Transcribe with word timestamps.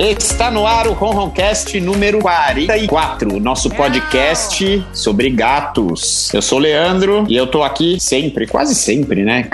Está 0.00 0.50
no 0.50 0.66
ar 0.66 0.86
o 0.86 0.94
Ronroncast 0.94 1.78
número 1.78 2.20
44, 2.20 3.38
nosso 3.38 3.68
podcast 3.68 4.82
sobre 4.94 5.28
gatos. 5.28 6.32
Eu 6.32 6.40
sou 6.40 6.56
o 6.56 6.60
Leandro 6.62 7.26
e 7.28 7.36
eu 7.36 7.46
tô 7.46 7.62
aqui 7.62 8.00
sempre, 8.00 8.46
quase 8.46 8.74
sempre, 8.74 9.22
né? 9.24 9.46